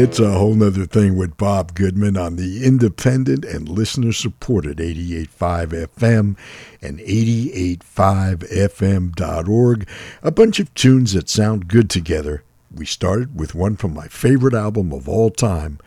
It's 0.00 0.20
a 0.20 0.30
whole 0.30 0.54
nother 0.54 0.86
thing 0.86 1.16
with 1.16 1.36
Bob 1.36 1.74
Goodman 1.74 2.16
on 2.16 2.36
the 2.36 2.64
independent 2.64 3.44
and 3.44 3.68
listener 3.68 4.12
supported 4.12 4.76
88.5 4.76 5.88
FM 5.88 6.36
and 6.80 7.00
88.5fm.org. 7.00 9.88
A 10.22 10.30
bunch 10.30 10.60
of 10.60 10.72
tunes 10.74 11.14
that 11.14 11.28
sound 11.28 11.66
good 11.66 11.90
together. 11.90 12.44
We 12.72 12.86
started 12.86 13.36
with 13.36 13.56
one 13.56 13.74
from 13.74 13.92
my 13.92 14.06
favorite 14.06 14.54
album 14.54 14.92
of 14.92 15.08
all 15.08 15.30
time, 15.30 15.80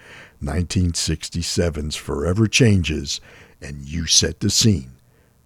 1967's 0.43 1.95
Forever 1.95 2.47
Changes, 2.47 3.21
and 3.61 3.85
You 3.85 4.07
Set 4.07 4.41
the 4.41 4.49
Scene 4.49 4.91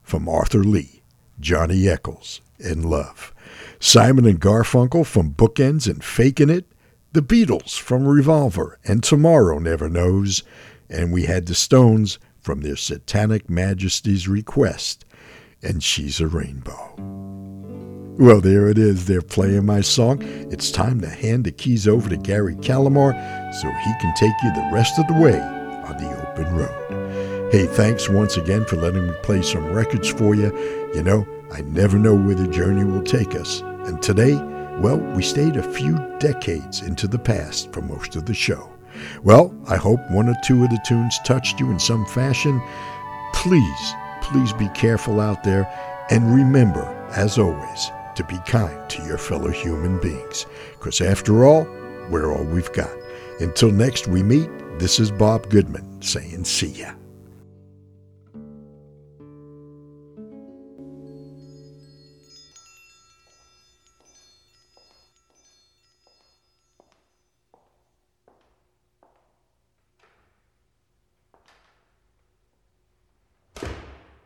from 0.02 0.28
Arthur 0.28 0.64
Lee, 0.64 1.04
Johnny 1.40 1.88
Echols, 1.88 2.42
and 2.58 2.84
Love. 2.84 3.32
Simon 3.80 4.26
and 4.26 4.42
Garfunkel 4.42 5.06
from 5.06 5.36
Bookends 5.36 5.88
and 5.88 6.04
Faking 6.04 6.50
It. 6.50 6.66
The 7.16 7.22
Beatles 7.22 7.80
from 7.80 8.06
Revolver 8.06 8.78
and 8.84 9.02
Tomorrow 9.02 9.60
Never 9.60 9.88
Knows. 9.88 10.44
And 10.90 11.14
we 11.14 11.24
had 11.24 11.46
the 11.46 11.56
Stones 11.56 12.20
from 12.42 12.60
their 12.60 12.76
Satanic 12.76 13.50
Majesties 13.50 14.28
Request 14.28 15.06
and 15.64 15.82
She's 15.82 16.20
a 16.20 16.28
Rainbow. 16.28 16.94
Well, 18.20 18.42
there 18.42 18.68
it 18.68 18.78
is. 18.78 19.06
They're 19.06 19.22
playing 19.22 19.66
my 19.66 19.80
song. 19.80 20.24
It's 20.52 20.72
time 20.72 21.00
to 21.00 21.10
hand 21.10 21.46
the 21.46 21.54
keys 21.54 21.88
over 21.88 22.10
to 22.10 22.18
Gary 22.18 22.56
Calamar 22.56 23.14
so 23.62 23.70
he 23.70 23.94
can 24.02 24.14
take 24.16 24.36
you 24.44 24.54
the 24.54 24.70
rest 24.74 25.00
of 25.00 25.08
the 25.08 25.14
way 25.14 25.40
on 25.40 25.96
the 25.96 26.30
open 26.30 26.54
road. 26.54 27.50
Hey, 27.54 27.66
thanks 27.66 28.10
once 28.10 28.36
again 28.36 28.66
for 28.66 28.76
letting 28.76 29.08
me 29.08 29.14
play 29.24 29.42
some 29.42 29.72
records 29.72 30.10
for 30.10 30.36
you. 30.36 30.54
You 30.94 31.02
know, 31.02 31.26
I 31.54 31.62
never 31.62 31.98
know 31.98 32.14
where 32.14 32.36
the 32.36 32.50
journey 32.50 32.84
will 32.84 33.04
take 33.04 33.36
us. 33.36 33.62
And 33.62 34.02
today, 34.02 34.34
well, 34.82 34.98
we 34.98 35.24
stayed 35.24 35.58
a 35.58 35.74
few 35.74 35.96
decades 36.20 36.82
into 36.82 37.08
the 37.08 37.20
past 37.20 37.72
for 37.72 37.82
most 37.82 38.16
of 38.16 38.26
the 38.26 38.34
show. 38.34 38.70
Well, 39.24 39.54
I 39.68 39.76
hope 39.76 40.00
one 40.12 40.30
or 40.30 40.36
two 40.44 40.64
of 40.64 40.70
the 40.70 40.80
tunes 40.86 41.18
touched 41.26 41.60
you 41.60 41.72
in 41.72 41.80
some 41.80 42.06
fashion. 42.06 42.62
Please, 43.34 43.94
please 44.22 44.54
be 44.54 44.70
careful 44.70 45.20
out 45.20 45.44
there 45.44 45.68
and 46.10 46.36
remember, 46.36 46.86
as 47.12 47.38
always, 47.38 47.92
to 48.16 48.24
be 48.26 48.38
kind 48.46 48.90
to 48.90 49.04
your 49.04 49.18
fellow 49.18 49.50
human 49.50 50.00
beings. 50.00 50.46
Because 50.72 51.02
after 51.02 51.46
all, 51.46 51.68
we're 52.10 52.32
all 52.32 52.44
we've 52.46 52.72
got. 52.74 52.92
Until 53.40 53.72
next 53.72 54.08
we 54.08 54.24
meet, 54.24 54.50
this 54.80 55.00
is 55.00 55.12
Bob 55.12 55.50
Goodman 55.50 56.02
saying 56.02 56.46
see 56.46 56.68
ya. 56.68 56.94